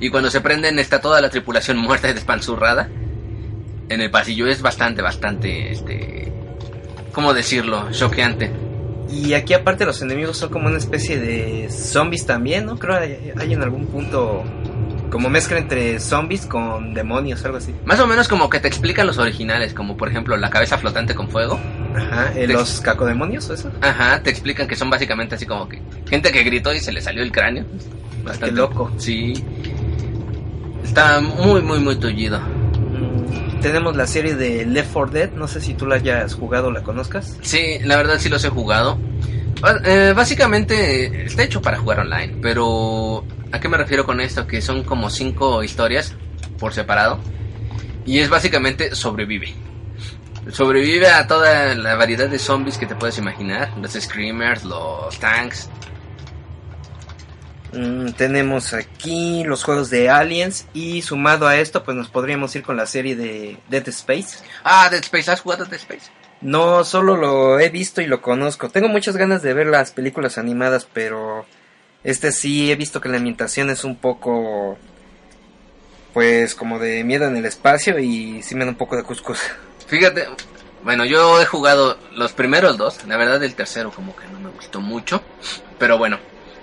[0.00, 2.88] Y cuando se prenden está toda la tripulación muerta y despanzurrada.
[3.88, 6.32] En el pasillo es bastante, bastante, este...
[7.12, 7.90] ¿Cómo decirlo?
[7.90, 8.52] Choqueante.
[9.10, 12.78] Y aquí aparte los enemigos son como una especie de zombies también, ¿no?
[12.78, 14.44] Creo que hay en algún punto
[15.10, 17.74] como mezcla entre zombies con demonios, algo así.
[17.84, 21.14] Más o menos como que te explican los originales, como por ejemplo la cabeza flotante
[21.14, 21.58] con fuego.
[21.94, 23.72] Ajá, ¿eh, los cacodemonios o eso.
[23.80, 27.00] Ajá, te explican que son básicamente así como que gente que gritó y se le
[27.00, 27.64] salió el cráneo.
[28.24, 28.92] Bastante loco.
[28.98, 29.32] Sí.
[30.84, 32.40] Está muy, muy, muy tullido.
[32.40, 36.68] Mm, tenemos la serie de Left 4 Dead, no sé si tú la hayas jugado
[36.68, 37.36] o la conozcas.
[37.42, 38.98] Sí, la verdad sí los he jugado.
[39.84, 44.46] Eh, básicamente está hecho para jugar online, pero ¿a qué me refiero con esto?
[44.46, 46.14] Que son como cinco historias
[46.58, 47.18] por separado
[48.06, 49.54] y es básicamente sobrevive.
[50.50, 55.68] Sobrevive a toda la variedad de zombies que te puedes imaginar, los screamers, los tanks.
[57.72, 62.62] Mm, tenemos aquí los juegos de Aliens y sumado a esto pues nos podríamos ir
[62.62, 64.38] con la serie de Dead Space.
[64.64, 66.10] Ah, Dead Space, ¿has jugado Dead Space?
[66.40, 68.70] No, solo lo he visto y lo conozco.
[68.70, 71.44] Tengo muchas ganas de ver las películas animadas, pero
[72.04, 74.78] este sí he visto que la ambientación es un poco
[76.14, 79.40] pues como de miedo en el espacio y sí me da un poco de cuscus.
[79.86, 80.26] Fíjate,
[80.82, 84.50] bueno, yo he jugado los primeros dos, la verdad el tercero como que no me
[84.50, 85.22] gustó mucho,
[85.78, 86.18] pero bueno,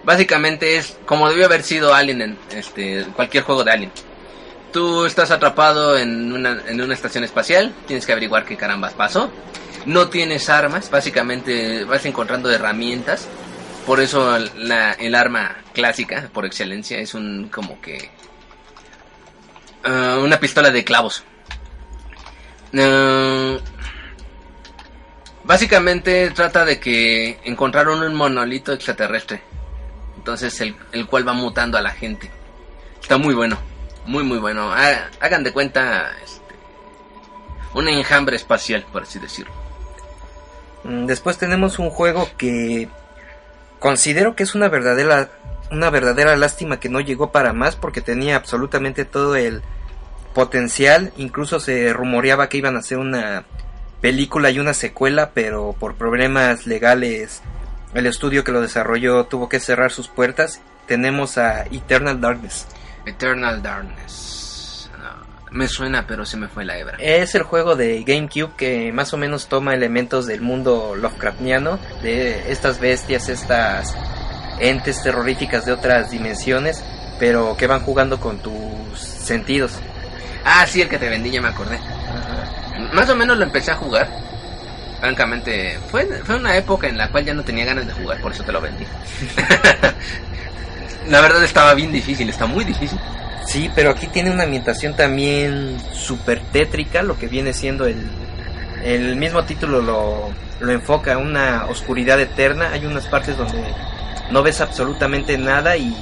[0.05, 3.91] básicamente es como debió haber sido Alien en este cualquier juego de Alien.
[4.71, 9.31] Tú estás atrapado en una, en una estación espacial, tienes que averiguar qué carambas pasó.
[9.85, 13.27] No tienes armas, básicamente vas encontrando herramientas.
[13.85, 18.09] Por eso el arma clásica, por excelencia, es un como que...
[19.85, 21.23] Uh, una pistola de clavos.
[22.73, 23.59] Uh,
[25.43, 29.43] básicamente trata de que encontraron un monolito extraterrestre.
[30.26, 32.32] Entonces el, el cual va mutando a la gente.
[32.99, 33.59] Está muy bueno.
[34.07, 34.73] Muy, muy bueno.
[35.19, 36.13] Hagan de cuenta.
[36.23, 36.55] Este,
[37.76, 39.53] un enjambre espacial, por así decirlo.
[40.84, 42.89] Mm, Después tenemos un juego que
[43.78, 45.30] considero que es una verdadera
[45.69, 49.61] una verdadera lástima que no llegó para más porque tenía absolutamente todo el
[50.34, 53.45] potencial, incluso se rumoreaba que iban a hacer una
[54.01, 57.43] película y una secuela, pero por problemas legales
[57.95, 60.61] el estudio que lo desarrolló tuvo que cerrar sus puertas.
[60.85, 62.67] Tenemos a Eternal Darkness.
[63.05, 64.89] Eternal Darkness.
[64.99, 66.97] No, me suena, pero se me fue la hebra.
[66.99, 72.51] Es el juego de GameCube que más o menos toma elementos del mundo Lovecraftiano, de
[72.51, 73.95] estas bestias, estas
[74.59, 76.83] entes terroríficas de otras dimensiones,
[77.17, 79.79] pero que van jugando con tus sentidos.
[80.43, 81.79] Ah, sí, el que te vendí, ya me acordé.
[82.93, 84.09] Más o menos lo empecé a jugar.
[85.05, 88.31] Francamente, fue, fue una época en la cual ya no tenía ganas de jugar, por
[88.31, 88.85] eso te lo vendí.
[91.09, 92.99] la verdad estaba bien difícil, está muy difícil.
[93.45, 98.03] Sí, pero aquí tiene una ambientación también súper tétrica, lo que viene siendo el,
[98.83, 102.71] el mismo título lo, lo enfoca, una oscuridad eterna.
[102.71, 103.63] Hay unas partes donde
[104.31, 105.95] no ves absolutamente nada y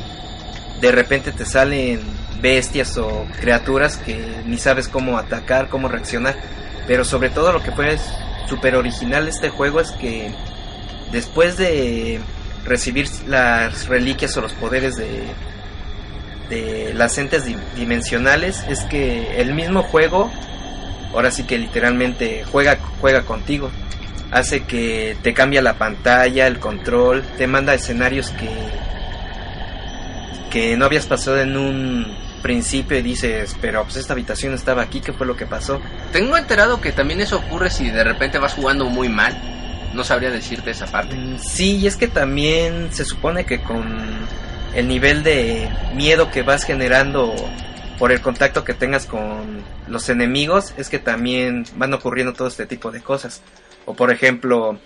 [0.80, 2.00] de repente te salen
[2.42, 6.36] bestias o criaturas que ni sabes cómo atacar, cómo reaccionar.
[6.88, 7.98] Pero sobre todo lo que fue
[8.48, 10.32] súper original este juego es que
[11.12, 12.20] después de
[12.66, 15.24] recibir las reliquias o los poderes de,
[16.50, 20.32] de las entes di- dimensionales es que el mismo juego
[21.14, 23.70] ahora sí que literalmente juega juega contigo.
[24.32, 28.50] Hace que te cambia la pantalla el control te manda escenarios que
[30.50, 35.02] que no habías pasado en un principio y dices pero pues esta habitación estaba aquí
[35.02, 35.82] qué fue lo que pasó
[36.12, 39.36] Tengo enterado que también eso ocurre si de repente vas jugando muy mal.
[39.96, 41.16] No sabría decirte esa parte.
[41.16, 43.84] Mm, Sí, y es que también se supone que con
[44.76, 47.34] el nivel de miedo que vas generando
[48.00, 52.66] por el contacto que tengas con los enemigos, es que también van ocurriendo todo este
[52.66, 53.42] tipo de cosas.
[53.86, 54.80] O por ejemplo,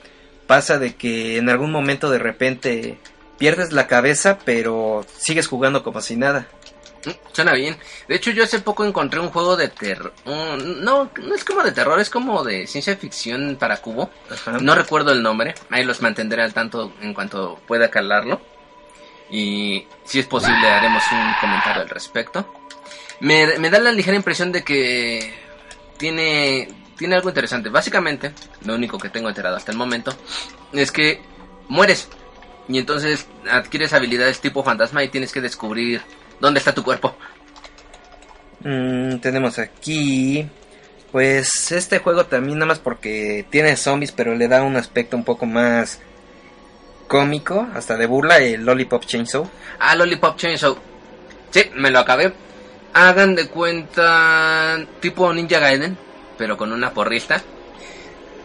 [0.45, 2.99] pasa de que en algún momento de repente
[3.38, 6.47] pierdes la cabeza, pero sigues jugando como si nada.
[7.06, 7.78] Mm, Suena bien.
[8.08, 10.14] De hecho, yo hace poco encontré un juego de terror.
[10.26, 14.10] no, no es como de terror, es como de ciencia ficción para cubo.
[14.32, 14.58] Ajá.
[14.60, 15.56] No recuerdo el nombre.
[15.70, 18.41] Ahí los mantendré al tanto en cuanto pueda calarlo.
[19.30, 22.54] Y si es posible, haremos un comentario al respecto.
[23.20, 25.34] Me, me da la ligera impresión de que
[25.98, 26.68] tiene,
[26.98, 27.70] tiene algo interesante.
[27.70, 28.32] Básicamente,
[28.64, 30.16] lo único que tengo enterado hasta el momento
[30.72, 31.22] es que
[31.68, 32.08] mueres.
[32.70, 36.02] Y entonces adquieres habilidades tipo fantasma y tienes que descubrir
[36.40, 37.16] dónde está tu cuerpo.
[38.64, 40.48] Mm, tenemos aquí.
[41.12, 45.24] Pues este juego también nada más porque tiene zombies, pero le da un aspecto un
[45.24, 46.00] poco más
[47.08, 49.50] cómico, hasta de burla, el Lollipop Chainsaw.
[49.80, 50.78] Ah, Lollipop Chainsaw.
[51.50, 52.34] Sí, me lo acabé.
[52.94, 55.98] Hagan de cuenta tipo Ninja Gaiden,
[56.38, 57.42] pero con una porrista.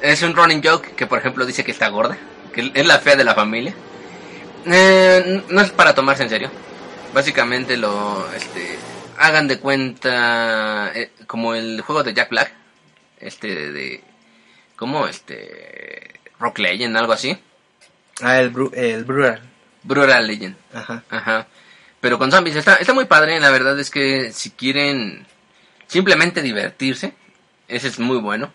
[0.00, 2.16] Es un running joke que, por ejemplo, dice que está gorda,
[2.52, 3.74] que es la fea de la familia.
[4.66, 6.50] Eh, no es para tomarse en serio.
[7.14, 8.78] Básicamente lo, este,
[9.18, 12.52] hagan de cuenta eh, como el juego de Jack Black,
[13.20, 14.02] este de,
[14.76, 17.36] como este Rock Legend, algo así.
[18.22, 19.40] Ah, el, Bru- el Brutal.
[19.82, 20.56] Brutal Legend.
[20.72, 21.02] Ajá.
[21.10, 21.46] Ajá.
[22.00, 23.38] Pero con zombies está, está muy padre.
[23.40, 25.26] La verdad es que si quieren
[25.86, 27.12] simplemente divertirse,
[27.68, 28.52] ese es muy bueno.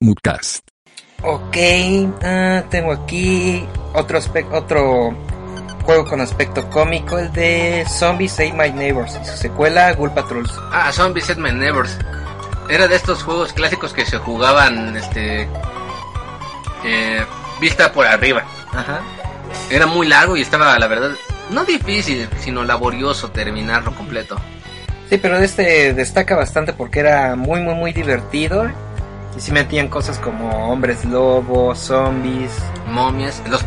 [0.00, 0.66] Moodcast.
[1.22, 1.56] Ok,
[2.22, 4.18] ah, tengo aquí otro,
[4.52, 5.14] otro
[5.84, 10.50] juego con aspecto cómico, el de Zombies Save My Neighbors y su secuela Ghoul Patrols.
[10.72, 11.98] Ah, Zombie Set My Neighbors.
[12.68, 15.48] Era de estos juegos clásicos que se jugaban, este,
[16.84, 17.24] eh,
[17.60, 18.44] vista por arriba.
[18.72, 19.00] Ajá.
[19.70, 21.10] Era muy largo y estaba, la verdad,
[21.50, 24.36] no difícil, sino laborioso terminarlo completo.
[25.08, 28.70] Sí, pero este destaca bastante porque era muy, muy, muy divertido.
[29.36, 32.52] Y sí metían cosas como hombres lobos, zombies.
[32.86, 33.66] Momias, los Eh,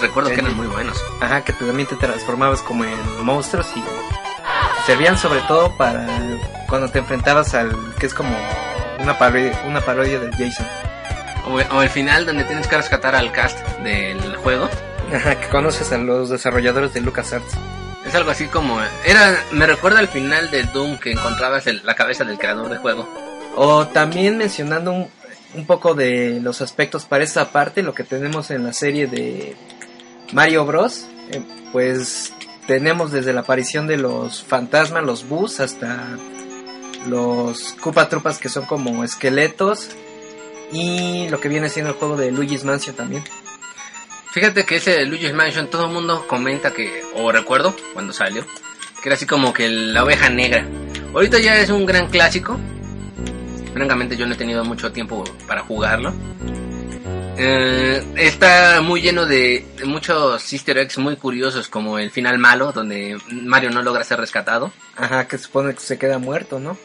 [0.00, 0.96] recuerdo que eh, eran muy buenos.
[1.20, 3.82] Ajá, que también te transformabas como en monstruos y
[4.86, 6.06] servían sobre todo para
[6.68, 8.30] cuando te enfrentabas al que es como
[9.00, 10.66] una parodia, una parodia del Jason.
[11.46, 14.68] O, o el final donde tienes que rescatar al cast del juego.
[15.14, 17.52] Ajá, que conoces a los desarrolladores de LucasArts.
[18.06, 18.78] Es algo así como...
[19.04, 22.78] Era, me recuerda al final de Doom que encontrabas el- la cabeza del creador del
[22.78, 23.08] juego.
[23.62, 25.08] O también mencionando un,
[25.52, 29.54] un poco de los aspectos para esta parte, lo que tenemos en la serie de
[30.32, 31.06] Mario Bros.
[31.30, 32.32] eh, pues
[32.66, 36.06] tenemos desde la aparición de los fantasmas, los bus, hasta
[37.06, 39.90] los Koopa Trupas que son como esqueletos.
[40.72, 43.22] Y lo que viene siendo el juego de Luigi's Mansion también.
[44.32, 48.42] Fíjate que ese Luigi's Mansion todo el mundo comenta que, o recuerdo cuando salió,
[49.02, 50.66] que era así como que la oveja negra.
[51.12, 52.58] Ahorita ya es un gran clásico.
[53.72, 56.12] Francamente yo no he tenido mucho tiempo para jugarlo.
[57.42, 63.16] Eh, está muy lleno de muchos easter eggs muy curiosos como el final malo donde
[63.30, 64.72] Mario no logra ser rescatado.
[64.96, 66.76] Ajá, que supone que se queda muerto, ¿no?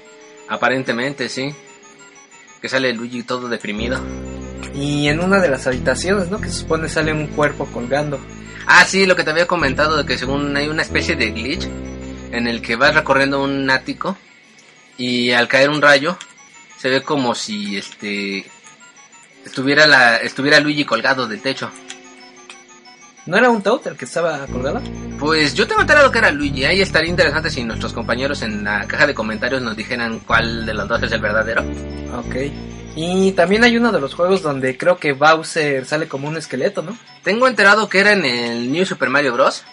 [0.47, 1.53] Aparentemente, sí.
[2.61, 3.99] Que sale Luigi todo deprimido.
[4.73, 6.39] Y en una de las habitaciones, ¿no?
[6.39, 8.19] Que se supone sale un cuerpo colgando.
[8.67, 11.67] Ah, sí, lo que te había comentado de que según hay una especie de glitch
[12.31, 14.17] en el que vas recorriendo un ático
[14.97, 16.17] y al caer un rayo
[16.77, 18.45] se ve como si este
[19.45, 21.71] estuviera la estuviera Luigi colgado del techo.
[23.25, 24.81] ¿No era un Toad el que estaba colgado?
[25.17, 26.65] Pues yo tengo enterado que era Luigi.
[26.65, 30.73] Ahí estaría interesante si nuestros compañeros en la caja de comentarios nos dijeran cuál de
[30.75, 31.63] los dos es el verdadero.
[32.15, 32.35] Ok.
[32.95, 36.83] Y también hay uno de los juegos donde creo que Bowser sale como un esqueleto,
[36.83, 36.97] ¿no?
[37.23, 39.63] Tengo enterado que era en el New Super Mario Bros.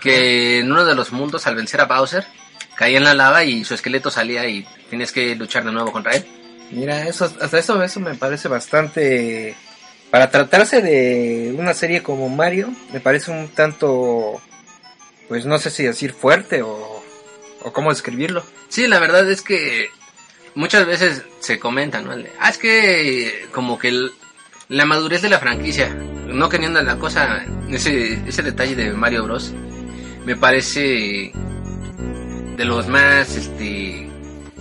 [0.00, 2.26] Que en uno de los mundos al vencer a Bowser
[2.74, 6.12] caía en la lava y su esqueleto salía y tienes que luchar de nuevo contra
[6.12, 6.26] él.
[6.70, 9.56] Mira, eso, hasta eso, eso me parece bastante...
[10.10, 14.40] Para tratarse de una serie como Mario, me parece un tanto...
[15.28, 17.02] Pues no sé si decir fuerte o,
[17.62, 18.44] o cómo describirlo.
[18.68, 19.88] Sí, la verdad es que
[20.56, 22.12] muchas veces se comenta, ¿no?
[22.40, 24.10] Ah, es que como que el-
[24.68, 29.52] la madurez de la franquicia, no queriendo la cosa, ese, ese detalle de Mario Bros,
[30.24, 31.32] me parece
[32.56, 34.09] de los más, este,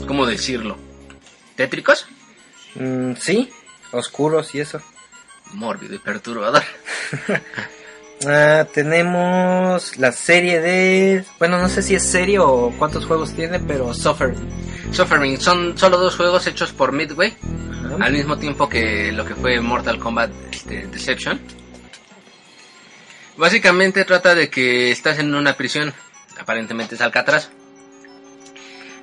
[0.07, 0.77] ¿cómo decirlo?
[1.55, 2.07] ¿Tétricos?
[2.75, 3.51] Mm, sí,
[3.91, 4.81] oscuros y eso.
[5.53, 6.63] Mórbido y perturbador.
[8.27, 11.23] Ah, tenemos la serie de...
[11.39, 14.35] Bueno, no sé si es serie o cuántos juegos tiene, pero Suffer.
[14.91, 17.33] Suffering, son solo dos juegos hechos por Midway,
[17.99, 21.39] al mismo tiempo que lo que fue Mortal Kombat este, Deception.
[23.37, 25.93] Básicamente trata de que estás en una prisión,
[26.37, 27.49] aparentemente es Alcatraz.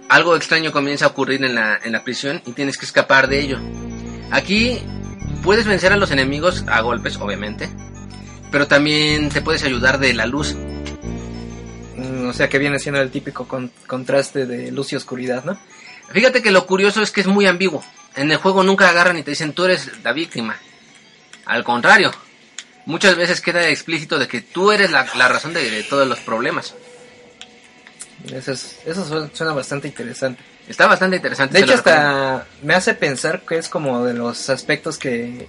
[0.08, 3.40] Algo extraño comienza a ocurrir en la, en la prisión y tienes que escapar de
[3.40, 3.58] ello.
[4.30, 4.80] Aquí
[5.42, 7.68] puedes vencer a los enemigos a golpes, obviamente,
[8.52, 10.54] pero también te puedes ayudar de la luz.
[11.96, 15.58] Mm, O sea que viene siendo el típico con- contraste de luz y oscuridad, ¿no?
[16.12, 17.84] Fíjate que lo curioso es que es muy ambiguo.
[18.14, 20.56] En el juego nunca agarran y te dicen tú eres la víctima.
[21.46, 22.12] Al contrario,
[22.86, 26.20] muchas veces queda explícito de que tú eres la, la razón de, de todos los
[26.20, 26.74] problemas.
[28.32, 30.42] Eso, es- eso suena- bastante interesante.
[30.68, 31.54] Está bastante interesante.
[31.58, 35.46] De hecho, hasta me hace pensar que es como de los aspectos que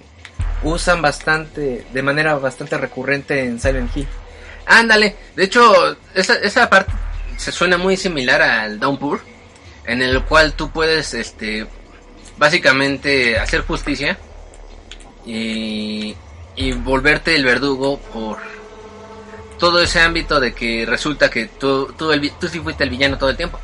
[0.62, 4.06] usan bastante, de manera bastante recurrente en Silent Hill.
[4.66, 6.92] Ándale, de hecho, esa, esa parte
[7.36, 9.20] se suena muy similar al Downpour,
[9.84, 11.66] en el cual tú puedes, este,
[12.36, 14.18] básicamente hacer justicia
[15.24, 16.14] y,
[16.56, 18.38] y volverte el verdugo por
[19.58, 23.18] todo ese ámbito de que resulta que tú, tú, el tú sí fuiste el villano
[23.18, 23.58] todo el tiempo.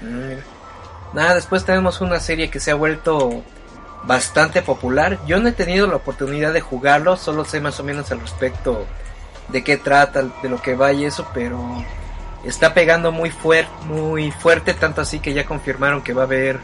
[0.00, 1.14] Mm.
[1.14, 3.42] Nada, después tenemos una serie que se ha vuelto
[4.04, 5.18] bastante popular.
[5.26, 8.86] Yo no he tenido la oportunidad de jugarlo, solo sé más o menos al respecto
[9.48, 11.84] de qué trata, de lo que va y eso, pero
[12.44, 16.60] está pegando muy fuerte, muy fuerte, tanto así que ya confirmaron que va a haber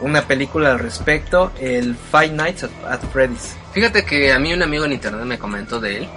[0.00, 3.56] una película al respecto, el Five Nights at, at Freddy's.
[3.72, 6.08] Fíjate que a mí un amigo en internet me comentó de él.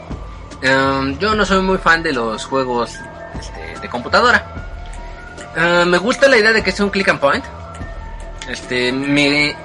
[0.61, 2.95] Em, yo no soy muy fan de los juegos
[3.39, 4.43] este, de computadora.
[5.55, 7.45] Eh, me gusta la idea de que sea un click and point.
[8.47, 9.55] Este, me,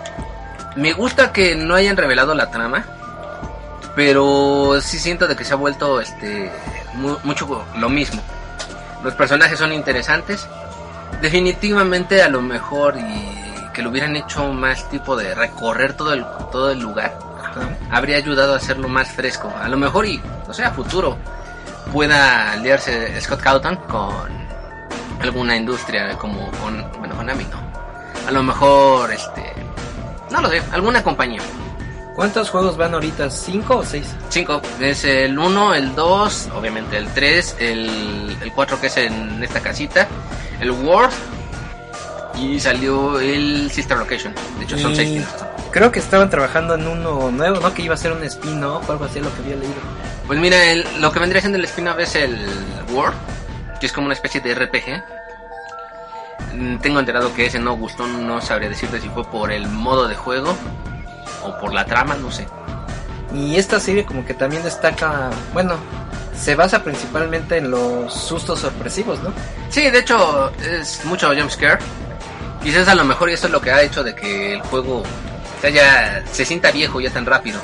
[0.77, 2.85] me gusta que no hayan revelado la trama.
[3.95, 6.51] Pero sí siento de que se ha vuelto este,
[6.95, 8.23] mu- mucho lo mismo.
[9.05, 10.47] Los personajes son interesantes.
[11.21, 16.25] Definitivamente a lo mejor y que lo hubieran hecho más tipo de recorrer todo el,
[16.51, 17.17] todo el lugar
[17.91, 19.53] habría ayudado a hacerlo más fresco.
[19.61, 21.17] A lo mejor y, o sea, a futuro
[21.93, 24.31] pueda aliarse Scott Cawthon con
[25.21, 27.61] alguna industria como con, bueno, Konami, no.
[28.27, 29.53] A lo mejor, este,
[30.31, 31.41] no lo sé, alguna compañía.
[32.15, 33.31] ¿Cuántos juegos van ahorita?
[33.31, 34.07] ¿Cinco o seis?
[34.29, 39.43] Cinco, es el 1, el 2, obviamente el 3, el, el 4 que es en
[39.43, 40.07] esta casita,
[40.61, 41.13] el World
[42.39, 44.35] y salió el Sister Location.
[44.59, 45.27] De hecho, son Y seis.
[45.73, 47.73] Creo que estaban trabajando en uno nuevo, ¿no?
[47.73, 49.75] Que iba a ser un spin-off o algo así, lo que había leído.
[50.27, 52.39] Pues mira, el- lo que vendría siendo el spin-off es el
[52.93, 53.17] World,
[53.81, 55.03] que es como una especie de RPG.
[56.55, 60.09] Mm, Tengo enterado que ese no gustó, no sabría decirte si fue por el modo
[60.09, 60.55] de juego
[61.45, 62.47] o por la trama, no sé.
[63.35, 65.77] Y esta serie como que también destaca, bueno,
[66.39, 69.33] se basa principalmente en los sustos sorpresivos, ¿no?
[69.71, 71.79] Sí, de hecho es mucho jumpscare.
[72.63, 75.03] Quizás a lo mejor eso es lo que ha hecho de que el juego
[75.63, 77.61] sea, ya se sienta viejo ya tan rápido.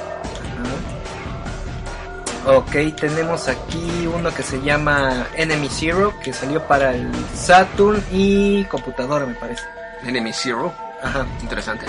[2.47, 8.65] Ok, tenemos aquí uno que se llama Enemy Zero, que salió para el Saturn y
[8.65, 9.65] computadora, me parece.
[10.03, 10.73] Enemy Zero.
[11.03, 11.27] Ajá.
[11.43, 11.85] Interesante.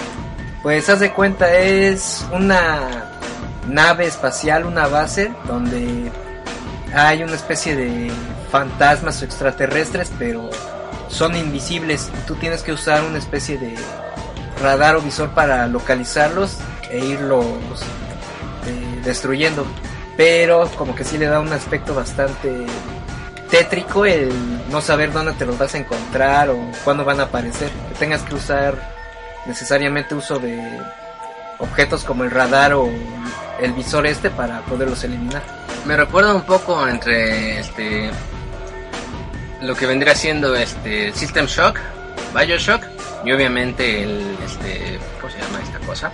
[0.62, 3.06] Pues haz de cuenta, es una
[3.70, 6.12] nave espacial, una base, donde
[6.94, 8.12] hay una especie de
[8.52, 10.50] fantasmas extraterrestres, pero
[11.08, 12.12] son invisibles.
[12.14, 13.76] Y tú tienes que usar una especie de
[14.62, 16.58] radar o visor para localizarlos
[16.90, 17.46] e irlos
[18.66, 19.66] eh, destruyendo.
[20.18, 22.66] Pero como que sí le da un aspecto bastante
[23.50, 24.32] tétrico el
[24.70, 27.70] no saber dónde te los vas a encontrar o cuándo van a aparecer.
[27.90, 28.76] Que tengas que usar
[29.46, 30.62] necesariamente uso de
[31.60, 32.90] objetos como el radar o
[33.62, 35.42] el visor este para poderlos eliminar.
[35.86, 38.12] Me recuerda un poco entre este
[39.62, 41.80] lo que vendría siendo este System Shock,
[42.34, 46.12] Bioshock y obviamente el este ¿cómo se llama esta cosa?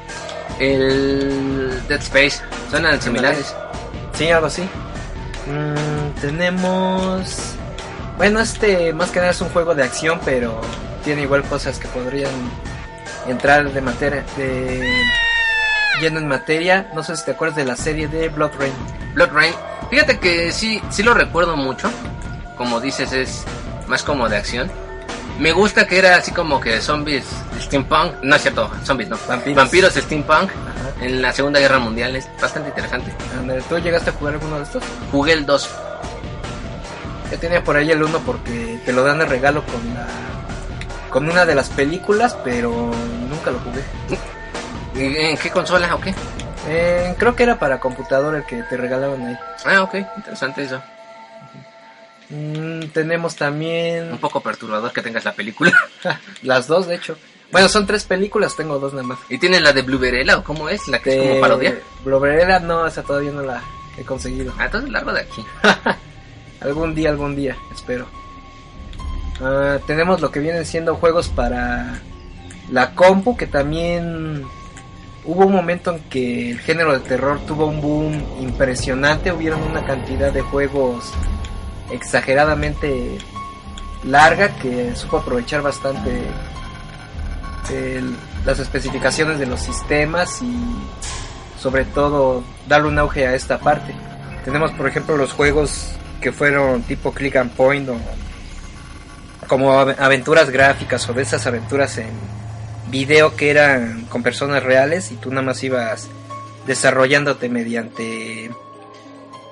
[0.59, 2.41] El Dead Space.
[2.69, 3.55] Suenan similares.
[4.13, 4.63] Sí, algo así.
[5.47, 7.55] Mm, tenemos
[8.17, 10.61] bueno, este más que nada es un juego de acción, pero
[11.03, 12.31] tiene igual cosas que podrían
[13.27, 14.89] entrar de materia de
[15.99, 16.89] lleno en materia.
[16.93, 18.73] No sé si te acuerdas de la serie de Blood Rain.
[19.13, 19.53] Blood Rain.
[19.89, 21.91] Fíjate que sí, sí lo recuerdo mucho.
[22.57, 23.43] Como dices, es
[23.87, 24.71] más como de acción.
[25.39, 27.25] Me gusta que era así como que zombies
[27.59, 28.13] steampunk.
[28.23, 29.17] No es cierto, zombies no.
[29.27, 29.55] Vampiros.
[29.57, 30.49] Vampiros steampunk
[31.01, 32.15] en la Segunda Guerra Mundial.
[32.15, 33.13] Es bastante interesante.
[33.67, 34.83] ¿Tú llegaste a jugar alguno de estos?
[35.11, 35.69] Jugué el 2.
[37.31, 40.07] Yo tenía por ahí el 1 porque te lo dan de regalo con la
[41.09, 42.91] con una de las películas, pero
[43.29, 43.83] nunca lo jugué.
[45.31, 46.13] ¿En qué consola o qué?
[46.67, 49.37] Eh, creo que era para computadora el que te regalaban ahí.
[49.65, 50.81] Ah, ok, interesante eso.
[52.29, 55.73] Mm, tenemos también Un poco perturbador que tengas la película.
[56.41, 57.17] las dos, de hecho.
[57.51, 59.19] Bueno, son tres películas, tengo dos nada más.
[59.29, 60.87] ¿Y tiene la de Blueberella o cómo es?
[60.87, 61.79] La que es como parodia.
[62.03, 63.61] Bloberera no, esa todavía no la
[63.97, 64.53] he conseguido.
[64.57, 65.45] Ah, entonces largo de aquí.
[66.61, 68.07] algún día, algún día, espero.
[69.41, 72.01] Ah, tenemos lo que vienen siendo juegos para
[72.71, 74.43] la compu, que también
[75.23, 79.31] hubo un momento en que el género de terror tuvo un boom impresionante.
[79.31, 81.11] Hubieron una cantidad de juegos
[81.91, 83.17] exageradamente
[84.03, 86.21] larga que supo aprovechar bastante
[88.45, 90.55] las especificaciones de los sistemas y
[91.59, 93.95] sobre todo darle un auge a esta parte.
[94.43, 95.89] Tenemos por ejemplo los juegos
[96.21, 97.97] que fueron tipo click and point o
[99.47, 102.09] como ave- aventuras gráficas o de esas aventuras en
[102.91, 106.07] video que eran con personas reales y tú nada más ibas
[106.67, 108.51] desarrollándote mediante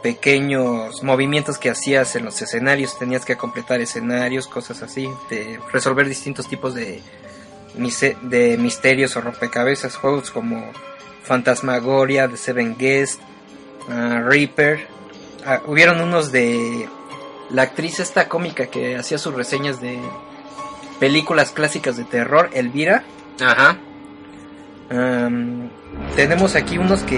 [0.04, 6.08] pequeños movimientos que hacías en los escenarios, tenías que completar escenarios, cosas así, de resolver
[6.08, 7.02] distintos tipos de,
[8.60, 10.72] misterios o rompecabezas, juegos como
[11.24, 13.22] Fantasmagoria, The Seven Guest,
[13.90, 14.94] ah, Reaper,
[15.46, 16.88] Ah, hubieron unos de
[17.50, 20.00] la actriz esta cómica que hacía sus reseñas de
[21.00, 23.04] películas clásicas de terror, Elvira,
[23.42, 23.78] Ajá.
[26.16, 27.18] Tenemos aquí unos que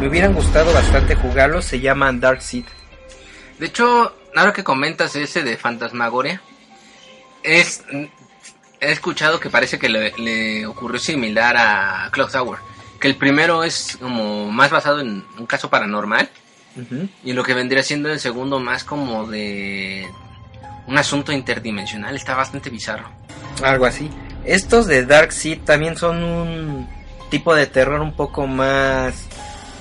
[0.00, 2.64] me hubieran gustado bastante jugarlos, se llaman Dark Seed.
[3.58, 6.40] De hecho, ahora que comentas ese de Fantasmagoria,
[7.42, 7.84] es
[8.80, 12.58] he escuchado que parece que le, le ocurrió similar a Clock Tower,
[13.00, 16.30] que el primero es como más basado en un caso paranormal
[17.24, 20.08] y lo que vendría siendo el segundo más como de
[20.86, 23.10] un asunto interdimensional, está bastante bizarro.
[23.64, 24.08] Algo así.
[24.44, 26.88] Estos de Dark Seed también son un
[27.30, 29.26] tipo de terror un poco más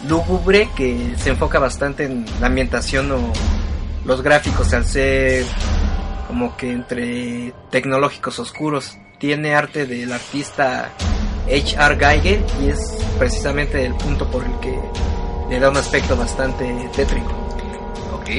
[0.08, 3.34] lúgubre que se enfoca bastante en la ambientación o
[4.06, 5.46] los gráficos al ser
[6.28, 8.98] como que entre tecnológicos oscuros.
[9.18, 10.92] Tiene arte del artista
[11.48, 11.98] H.R.
[11.98, 14.80] Geiger y es precisamente el punto por el que
[15.50, 16.66] le da un aspecto bastante
[16.96, 17.32] tétrico.
[18.14, 18.30] Ok.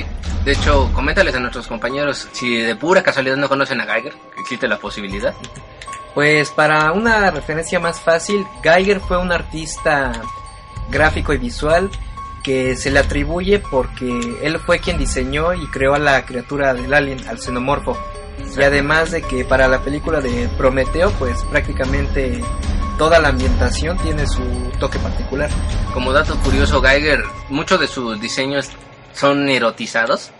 [0.45, 4.69] De hecho, coméntales a nuestros compañeros si de pura casualidad no conocen a Geiger, existe
[4.69, 5.35] la posibilidad.
[6.15, 10.13] Pues para una referencia más fácil, Geiger fue un artista
[10.91, 11.91] gráfico y visual
[12.43, 16.93] que se le atribuye porque él fue quien diseñó y creó a la criatura del
[16.95, 17.97] alien, al xenomorfo.
[18.57, 22.41] Y además de que para la película de Prometeo, pues prácticamente
[22.97, 24.43] toda la ambientación tiene su
[24.81, 25.51] toque particular.
[25.93, 28.71] Como dato curioso, Geiger, muchos de sus diseños
[29.13, 30.31] son erotizados,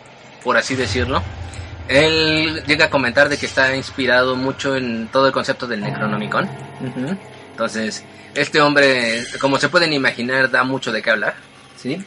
[0.43, 1.23] por así decirlo.
[1.89, 6.49] Él llega a comentar de que está inspirado mucho en todo el concepto del Necronomicon.
[7.51, 8.05] Entonces,
[8.35, 11.35] este hombre, como se pueden imaginar, da mucho de qué hablar.
[11.77, 12.05] Sí.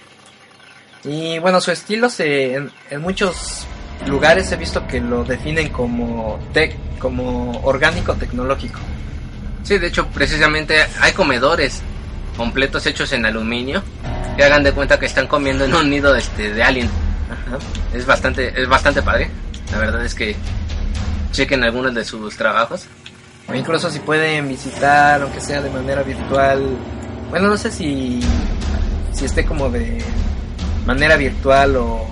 [1.04, 3.66] Y bueno, su estilo se, en, en muchos
[4.08, 8.80] lugares he visto que lo definen como tech, como orgánico tecnológico.
[9.64, 11.82] Sí, de hecho, precisamente hay comedores
[12.38, 13.84] completos hechos en aluminio
[14.38, 16.90] que hagan de cuenta que están comiendo en un nido este de alien.
[17.30, 17.58] Ajá.
[17.94, 19.30] Es bastante es bastante padre.
[19.72, 20.36] La verdad es que
[21.32, 22.86] chequen algunos de sus trabajos.
[23.48, 26.64] O incluso si pueden visitar, aunque sea de manera virtual.
[27.30, 28.22] Bueno, no sé si,
[29.14, 30.04] si esté como de
[30.86, 32.06] manera virtual o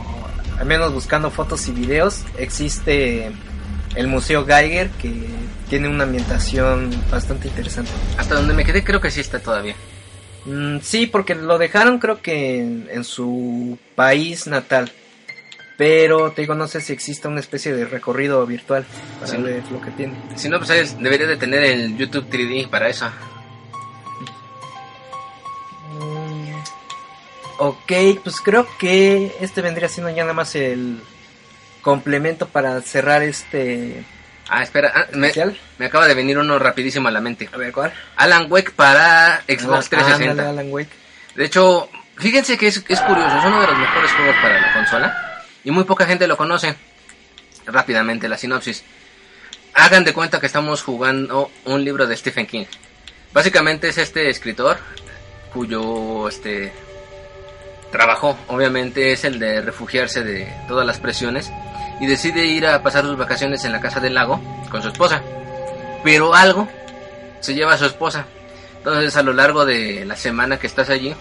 [0.58, 2.24] al menos buscando fotos y videos.
[2.38, 3.32] Existe
[3.96, 5.28] el Museo Geiger que
[5.70, 7.92] tiene una ambientación bastante interesante.
[8.18, 9.76] Hasta donde me quedé creo que sí está todavía.
[10.46, 14.92] Mm, sí, porque lo dejaron creo que en, en su país natal.
[15.80, 18.86] Pero te digo, no sé si existe una especie de recorrido virtual
[19.18, 19.38] para Sí.
[19.42, 20.14] ver lo que tiene.
[20.36, 23.10] Si no, pues debería de tener el YouTube 3D para eso.
[25.94, 26.54] Mm,
[27.60, 27.92] Ok,
[28.24, 31.02] pues creo que este vendría siendo ya nada más el
[31.82, 34.04] complemento para cerrar este
[34.50, 35.32] Ah, espera, ah, me,
[35.86, 37.48] acaba de venir uno rapidísimo a la mente.
[37.54, 37.94] A ver, ¿cuál?
[38.18, 40.32] Alan Wake para Xbox Ah, 360.
[40.32, 40.90] ándale, Alan Wake.
[41.36, 41.88] De hecho,
[42.18, 45.26] fíjense que es, es curioso, es uno de los mejores juegos para la consola
[45.70, 46.76] y muy poca gente lo conoce.
[47.68, 48.84] Rápidamente, la sinopsis.
[49.76, 52.66] Hagan de cuenta que estamos jugando un libro de Stephen King.
[53.32, 54.80] Básicamente es este escritor
[55.54, 56.74] cuyo este
[57.92, 61.52] trabajo obviamente es el de refugiarse de todas las presiones
[62.00, 64.42] y decide ir a pasar sus vacaciones en la casa del lago
[64.72, 65.22] con su esposa.
[66.04, 66.68] Pero algo
[67.42, 68.26] se lleva a su esposa.
[68.80, 71.14] Entonces a lo largo de la semana que estás allí,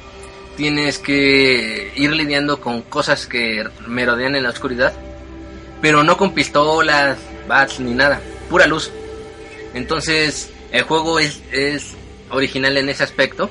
[0.59, 4.93] tienes que ir lidiando con cosas que merodean en la oscuridad,
[5.81, 7.17] pero no con pistolas,
[7.47, 8.21] bats ni nada,
[8.51, 8.91] pura luz.
[9.73, 11.95] Entonces el juego es, es
[12.31, 13.49] original en ese aspecto.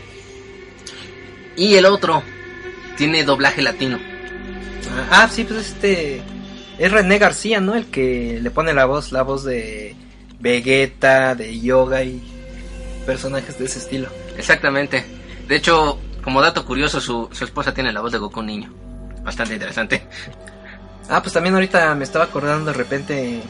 [1.55, 2.23] Y el otro
[2.97, 3.99] tiene doblaje latino.
[5.09, 6.21] Ah, sí, pues este
[6.77, 7.75] es René García, ¿no?
[7.75, 9.95] El que le pone la voz, la voz de
[10.41, 12.21] Vegeta, de Yoga y
[13.05, 14.09] personajes de ese estilo.
[14.37, 15.05] Exactamente.
[15.47, 18.69] De hecho, como dato curioso, su, su esposa tiene la voz de Goku niño.
[19.23, 20.03] Bastante interesante.
[21.07, 23.41] Ah, pues también ahorita me estaba acordando de repente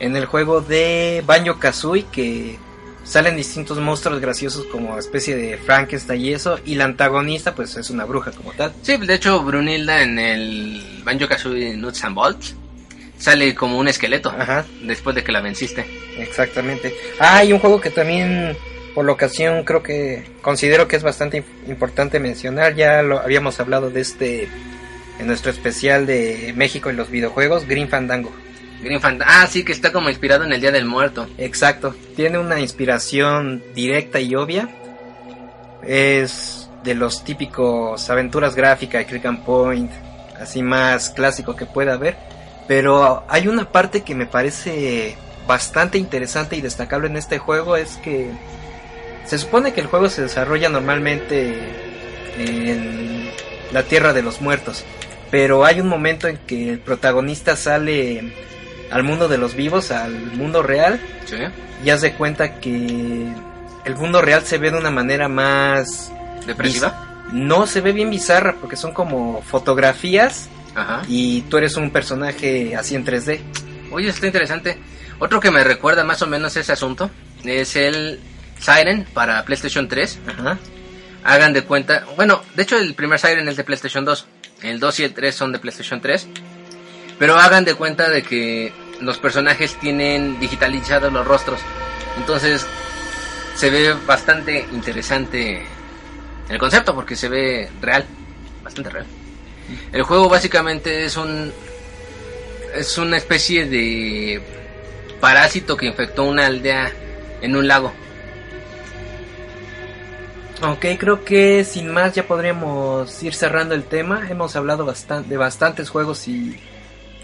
[0.00, 2.58] en el juego de Banjo Kazooie que
[3.04, 7.90] salen distintos monstruos graciosos como especie de Frankenstein y eso, y la antagonista pues es
[7.90, 8.72] una bruja como tal.
[8.80, 12.56] Sí, de hecho, Brunilda en el Banjo Kazooie Nuts and Bolts
[13.18, 15.84] sale como un esqueleto Ajá, después de que la venciste.
[16.16, 16.96] exactamente.
[17.20, 18.56] Ah, y un juego que también
[18.96, 23.60] por la ocasión creo que considero que es bastante im- importante mencionar, ya lo habíamos
[23.60, 24.48] hablado de este
[25.20, 28.32] en nuestro especial de México y los videojuegos, Green Fandango.
[28.82, 31.28] Green Fan- Ah, sí, que está como inspirado en el Día del Muerto.
[31.38, 34.68] Exacto, tiene una inspiración directa y obvia.
[35.82, 39.90] Es de los típicos aventuras gráficas de Click and Point,
[40.40, 42.16] así más clásico que pueda haber.
[42.66, 45.16] Pero hay una parte que me parece
[45.46, 48.30] bastante interesante y destacable en este juego, es que
[49.26, 51.58] se supone que el juego se desarrolla normalmente
[52.38, 53.30] en
[53.72, 54.84] la Tierra de los Muertos.
[55.30, 58.32] Pero hay un momento en que el protagonista sale
[58.90, 61.36] al mundo de los vivos, al mundo real, Sí.
[61.84, 63.26] y haz de cuenta que
[63.84, 66.12] el mundo real se ve de una manera más...
[66.46, 67.24] ¿Depresiva?
[67.32, 71.02] No se ve bien bizarra porque son como fotografías Ajá.
[71.08, 73.40] y tú eres un personaje así en 3D.
[73.90, 74.78] Oye, está interesante.
[75.18, 77.10] Otro que me recuerda más o menos ese asunto
[77.44, 78.20] es el
[78.58, 80.18] Siren para PlayStation 3.
[80.26, 80.58] Ajá.
[81.24, 84.26] Hagan de cuenta, bueno, de hecho el primer Siren es de PlayStation 2,
[84.62, 86.28] el 2 y el 3 son de PlayStation 3,
[87.18, 91.58] pero hagan de cuenta de que los personajes tienen digitalizados los rostros,
[92.16, 92.64] entonces
[93.56, 95.64] se ve bastante interesante
[96.48, 98.04] el concepto porque se ve real,
[98.62, 99.06] bastante real.
[99.92, 101.52] El juego básicamente es un
[102.74, 104.40] es una especie de
[105.20, 106.92] parásito que infectó una aldea
[107.40, 107.92] en un lago.
[110.62, 114.26] Ok, creo que sin más ya podríamos ir cerrando el tema.
[114.28, 116.58] Hemos hablado bastan- de bastantes juegos y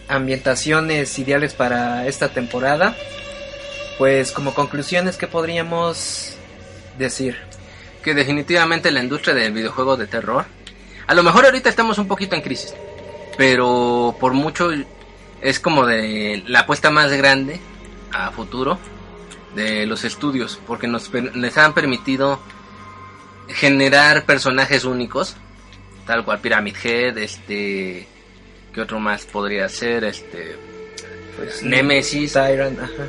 [0.08, 2.94] ambientaciones ideales para esta temporada.
[3.98, 6.34] Pues como conclusiones, ¿qué podríamos
[6.98, 7.36] decir?
[8.02, 10.44] que definitivamente la industria del videojuego de terror,
[11.06, 12.74] a lo mejor ahorita estamos un poquito en crisis,
[13.38, 14.70] pero por mucho
[15.40, 17.60] es como de la apuesta más grande
[18.10, 18.76] a futuro
[19.54, 22.40] de los estudios, porque nos les han permitido
[23.54, 25.36] generar personajes únicos,
[26.06, 28.06] tal cual Pyramid Head, este,
[28.74, 30.04] ¿qué otro más podría ser?
[30.04, 30.56] Este,
[31.36, 32.32] Pues Nemesis.
[32.34, 33.06] Tyrant, ajá.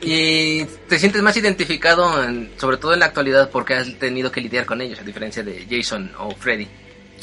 [0.00, 4.40] Y te sientes más identificado, en- sobre todo en la actualidad, porque has tenido que
[4.40, 6.68] lidiar con ellos, a diferencia de Jason o Freddy.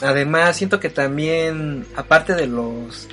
[0.02, 3.08] Además, siento que también, aparte de los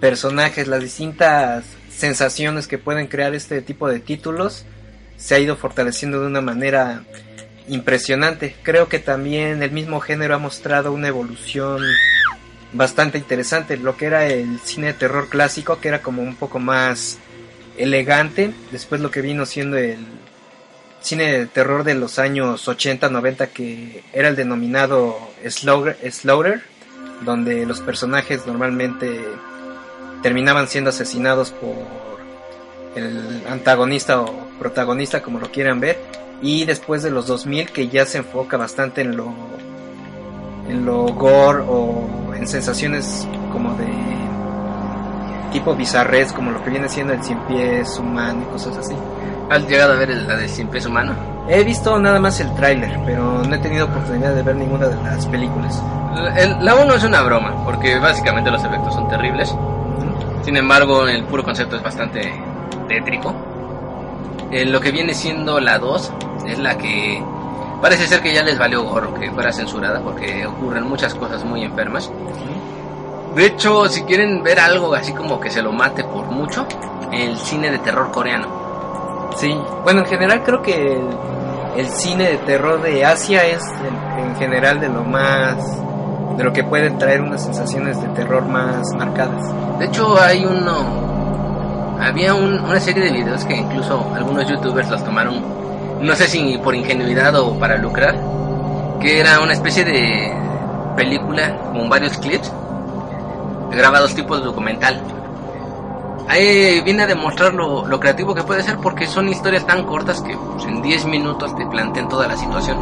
[0.00, 4.64] personajes, las distintas sensaciones que pueden crear este tipo de títulos,
[5.16, 7.02] se ha ido fortaleciendo de una manera
[7.70, 8.54] impresionante.
[8.62, 11.80] Creo que también el mismo género ha mostrado una evolución
[12.72, 13.76] bastante interesante.
[13.76, 17.18] Lo que era el cine de terror clásico, que era como un poco más
[17.78, 18.52] elegante.
[18.72, 20.04] Después lo que vino siendo el
[21.00, 25.16] cine de terror de los años 80, 90, que era el denominado
[25.48, 26.62] Slaughter,
[27.22, 29.24] donde los personajes normalmente
[30.22, 32.20] terminaban siendo asesinados por
[32.96, 35.98] el antagonista o protagonista, como lo quieran ver.
[36.42, 39.32] Y después de los 2000, que ya se enfoca bastante en lo,
[40.68, 43.86] en lo gore o en sensaciones como de
[45.52, 48.94] tipo bizarres, como lo que viene siendo el cien pies humano y cosas así.
[49.50, 51.12] ¿Has llegado a ver la de cien pies humano?
[51.48, 54.96] He visto nada más el tráiler, pero no he tenido oportunidad de ver ninguna de
[55.02, 55.82] las películas.
[56.60, 59.54] la 1 es una broma, porque básicamente los efectos son terribles.
[60.44, 62.32] Sin embargo, el puro concepto es bastante
[62.88, 63.34] tétrico.
[64.50, 66.12] Eh, lo que viene siendo la 2
[66.46, 67.22] es la que
[67.80, 71.62] parece ser que ya les valió gorro que fuera censurada porque ocurren muchas cosas muy
[71.62, 72.10] enfermas.
[73.34, 76.66] De hecho, si quieren ver algo así como que se lo mate por mucho,
[77.12, 78.48] el cine de terror coreano.
[79.36, 81.00] Sí, bueno, en general creo que
[81.76, 83.62] el, cine de terror de Asia es
[84.18, 85.56] en general de lo más
[86.36, 89.78] de lo que puede traer unas sensaciones de terror más marcadas.
[89.78, 91.09] De hecho, hay uno
[92.00, 95.42] había una serie de videos que incluso algunos youtubers los tomaron,
[96.00, 98.16] no sé si por ingenuidad o para lucrar,
[99.00, 100.32] que era una especie de
[100.96, 102.52] película con varios clips
[103.70, 105.00] grabados tipo de documental.
[106.28, 110.36] Ahí viene a demostrar lo, creativo que puede ser porque son historias tan cortas que
[110.36, 112.78] pues, en 10 minutos te plantean toda la situación.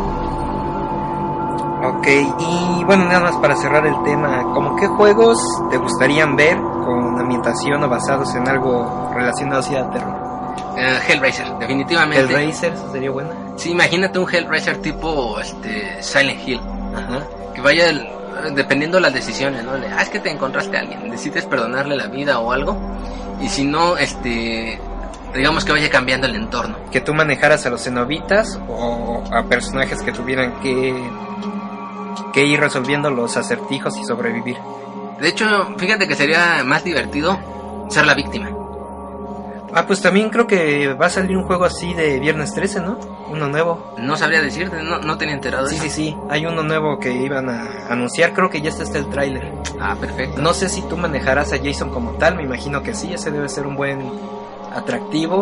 [1.80, 2.06] Ok,
[2.40, 5.38] y bueno, nada más para cerrar el tema, ¿cómo qué juegos
[5.70, 10.28] te gustarían ver con ambientación o basados en algo relacionado a terror?
[10.72, 12.24] Uh, Hellraiser, definitivamente.
[12.24, 13.30] Hellraiser, sería buena.
[13.56, 16.60] Sí, imagínate un Hellraiser tipo este, Silent Hill.
[16.96, 17.22] Ajá.
[17.54, 17.92] Que vaya
[18.54, 19.72] dependiendo de las decisiones, ¿no?
[19.72, 22.76] ah, es que te encontraste a alguien, decides perdonarle la vida o algo,
[23.40, 24.80] y si no, este,
[25.34, 26.76] digamos que vaya cambiando el entorno.
[26.90, 30.94] Que tú manejaras a los cenobitas o a personajes que tuvieran que,
[32.32, 34.58] que ir resolviendo los acertijos y sobrevivir.
[35.20, 35.46] De hecho,
[35.76, 37.38] fíjate que sería más divertido
[37.88, 38.50] ser la víctima.
[39.74, 42.98] Ah, pues también creo que va a salir un juego así de Viernes 13, ¿no?
[43.28, 43.94] Uno nuevo.
[43.98, 45.66] No sabría decirte, no, no tenía enterado.
[45.66, 46.16] Sí, sí, sí.
[46.30, 48.32] Hay uno nuevo que iban a anunciar.
[48.32, 49.52] Creo que ya está, está el tráiler.
[49.78, 50.40] Ah, perfecto.
[50.40, 52.36] No sé si tú manejarás a Jason como tal.
[52.36, 53.12] Me imagino que sí.
[53.12, 54.10] Ese debe ser un buen
[54.72, 55.40] atractivo.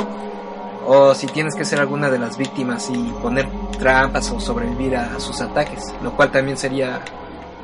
[0.86, 3.48] O si tienes que ser alguna de las víctimas y poner
[3.78, 5.92] trampas o sobrevivir a sus ataques.
[6.02, 7.00] Lo cual también sería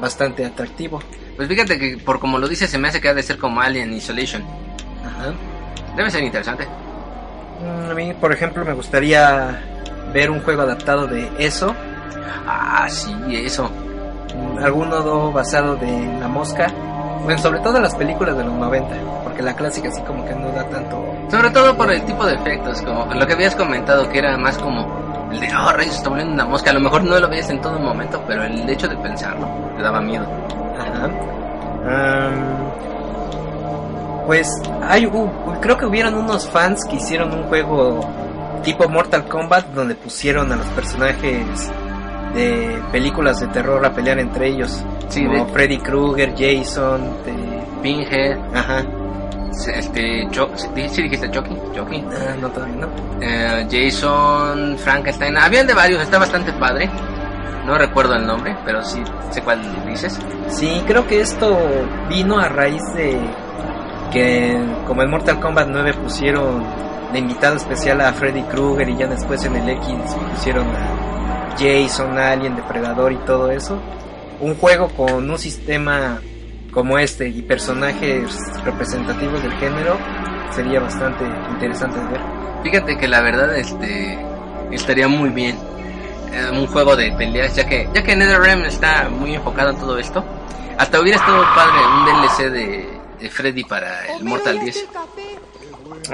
[0.01, 1.01] bastante atractivo.
[1.36, 3.61] Pues fíjate que por como lo dice se me hace que ha de ser como
[3.61, 4.43] Alien Isolation.
[5.05, 5.32] Ajá.
[5.97, 6.66] Debe ser interesante.
[7.62, 9.62] Mm, a mí, por ejemplo, me gustaría
[10.12, 11.74] ver un juego adaptado de eso.
[12.47, 13.70] Ah, sí, eso.
[14.35, 16.73] Mm, alguno basado de La Mosca.
[17.23, 18.97] Bueno, sobre todo las películas de los 90,
[19.33, 21.03] porque la clásica así como que no da tanto...
[21.31, 24.59] Sobre todo por el tipo de efectos, como lo que habías comentado, que era más
[24.59, 26.71] como el de, oh, rayos, está volviendo una mosca.
[26.71, 29.83] A lo mejor no lo veías en todo momento, pero el hecho de pensarlo te
[29.83, 30.27] daba miedo.
[30.79, 31.09] Ajá.
[34.27, 34.53] Pues
[34.83, 35.11] hay,
[35.61, 38.01] creo que hubieron unos fans que hicieron un juego
[38.63, 41.71] tipo Mortal Kombat donde pusieron a los personajes
[42.35, 44.85] de películas de terror a pelear entre ellos.
[45.09, 47.63] Sí, como Freddy Krueger, Jason, de...
[47.83, 48.39] Pinhead.
[48.55, 48.85] Ajá.
[49.53, 50.29] Este,
[50.89, 51.57] ¿sí dijiste Chucky?
[51.74, 52.05] Chucky.
[52.11, 52.89] Ah, no, todavía no.
[53.20, 55.37] Eh, Jason, Frankenstein.
[55.37, 56.89] Habían de varios, está bastante padre.
[57.66, 60.19] No recuerdo el nombre, pero sí sé cuál dices.
[60.49, 61.57] Sí, creo que esto
[62.09, 63.20] vino a raíz de
[64.12, 66.65] que como en Mortal Kombat 9 pusieron
[67.12, 69.95] de invitado especial a Freddy Krueger y ya después en el X
[70.35, 73.79] pusieron a Jason, Alien, Depredador y todo eso.
[74.41, 76.20] Un juego con un sistema
[76.73, 78.35] como este y personajes
[78.65, 79.99] representativos del género
[80.55, 82.20] sería bastante interesante de ver.
[82.62, 84.19] Fíjate que la verdad este
[84.70, 85.57] estaría muy bien
[86.32, 89.99] eh, un juego de peleas ya que ya que NetherRealm está muy enfocado en todo
[89.99, 90.24] esto.
[90.78, 92.51] Hasta hubiera estado padre un DLC
[93.20, 94.89] de Freddy para el Mortal 10.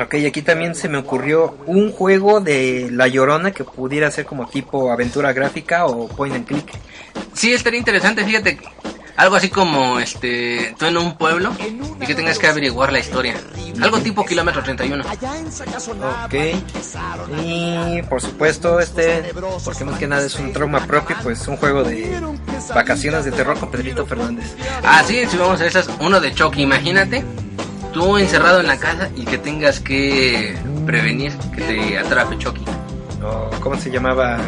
[0.01, 4.47] Ok, aquí también se me ocurrió un juego de La Llorona que pudiera ser como
[4.47, 6.71] tipo aventura gráfica o point and click.
[7.33, 8.59] Sí, estaría interesante, fíjate.
[9.19, 11.53] Algo así como este tú en un pueblo
[12.01, 13.35] y que tengas que averiguar la historia.
[13.83, 15.05] Algo tipo kilómetro 31.
[16.25, 16.35] Ok.
[17.45, 19.25] Y por supuesto, este,
[19.65, 22.17] porque más que nada es un trauma propio, pues un juego de
[22.73, 24.55] vacaciones de terror con Pedrito Fernández.
[24.85, 27.25] Ah, sí, si vamos a esas, uno de Chucky, imagínate.
[27.93, 32.65] Tú encerrado en la casa y que tengas que prevenir que te atrape Chucky.
[33.61, 34.39] ¿Cómo se llamaba?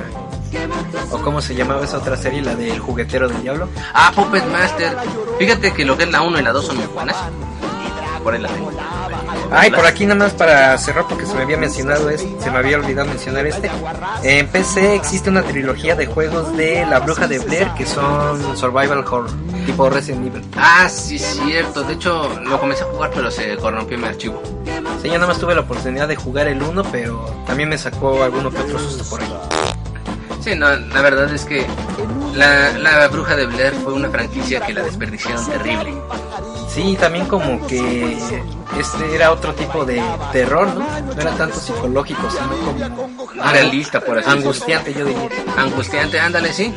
[1.10, 3.68] O cómo se llamaba esa otra serie, la del juguetero del diablo.
[3.94, 4.96] Ah, Puppet Master.
[5.38, 7.16] Fíjate que lo que es la 1 y la 2 son muy buenas.
[8.22, 8.70] Por ahí la tengo.
[9.52, 12.58] Ay, por aquí nada más para cerrar porque se me había mencionado este, se me
[12.58, 13.70] había olvidado mencionar este.
[14.22, 18.98] En PC existe una trilogía de juegos de La Bruja de Blair que son survival
[18.98, 19.30] horror,
[19.66, 20.44] tipo Resident Evil.
[20.56, 21.82] Ah, sí, cierto.
[21.82, 24.40] De hecho, lo comencé a jugar, pero se corrompió mi archivo.
[25.02, 28.22] Sí, yo nada más tuve la oportunidad de jugar el 1, pero también me sacó
[28.22, 29.32] alguno que otro susto por ahí.
[30.40, 31.66] Sí, no, la verdad es que
[32.34, 35.94] la, la Bruja de Blair fue una franquicia que la desperdiciaron terrible.
[36.68, 38.16] Sí, también como que
[38.78, 40.02] este era otro tipo de
[40.32, 40.86] terror, ¿no?
[41.14, 45.28] No era tanto psicológico, sino como Realista, por así angustiante, yo diría.
[45.56, 46.72] Angustiante, ándale, sí.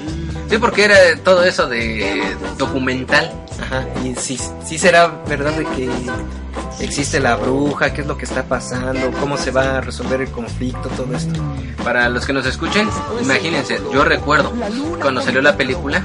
[0.50, 3.32] Sí, porque era todo eso de documental.
[3.62, 5.90] Ajá, y sí, sí será verdad de que
[6.80, 10.30] existe la bruja, qué es lo que está pasando, cómo se va a resolver el
[10.32, 11.40] conflicto, todo esto.
[11.84, 12.88] Para los que nos escuchen,
[13.22, 14.54] imagínense, yo recuerdo
[15.02, 16.04] cuando salió la película,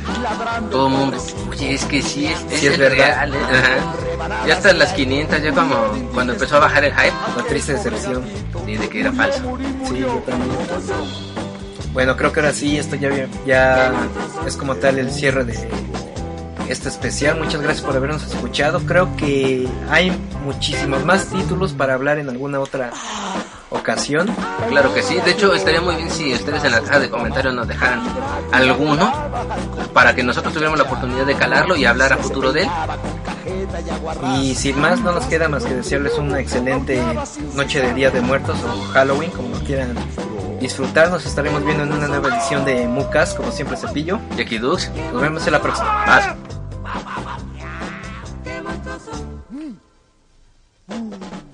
[0.70, 1.16] todo el mundo,
[1.50, 2.96] oye, es que sí, es, Sí, es verdad.
[2.96, 3.38] real, ¿eh?".
[3.52, 4.46] Ajá.
[4.46, 5.74] Ya hasta las 500, ya como
[6.12, 8.24] cuando empezó a bajar el hype, La triste decepción.
[8.66, 9.40] y de que era falso.
[9.88, 10.50] Sí, yo también.
[11.92, 13.10] Bueno, creo que ahora sí, esto ya,
[13.46, 13.92] ya
[14.46, 15.54] es como tal el cierre de
[16.68, 17.38] este especial.
[17.38, 18.80] Muchas gracias por habernos escuchado.
[18.80, 20.10] Creo que hay
[20.44, 22.90] muchísimos más títulos para hablar en alguna otra
[23.70, 24.28] ocasión.
[24.68, 27.54] Claro que sí, de hecho estaría muy bien si ustedes en la caja de comentarios
[27.54, 28.00] nos dejaran
[28.52, 29.12] alguno
[29.92, 32.68] para que nosotros tuviéramos la oportunidad de calarlo y hablar a futuro de él.
[34.42, 37.02] Y sin más, no nos queda más que desearles una excelente
[37.54, 39.94] noche de Día de Muertos o Halloween, como quieran
[40.60, 41.10] disfrutar.
[41.10, 44.18] Nos estaremos viendo en una nueva edición de Mucas, como siempre cepillo.
[44.36, 46.04] Jackie Dux, Nos vemos en la próxima.
[46.04, 46.34] paz.
[46.88, 47.78] Yeah.
[48.44, 48.60] Qué.
[49.50, 49.76] Mm.
[50.88, 51.47] mm.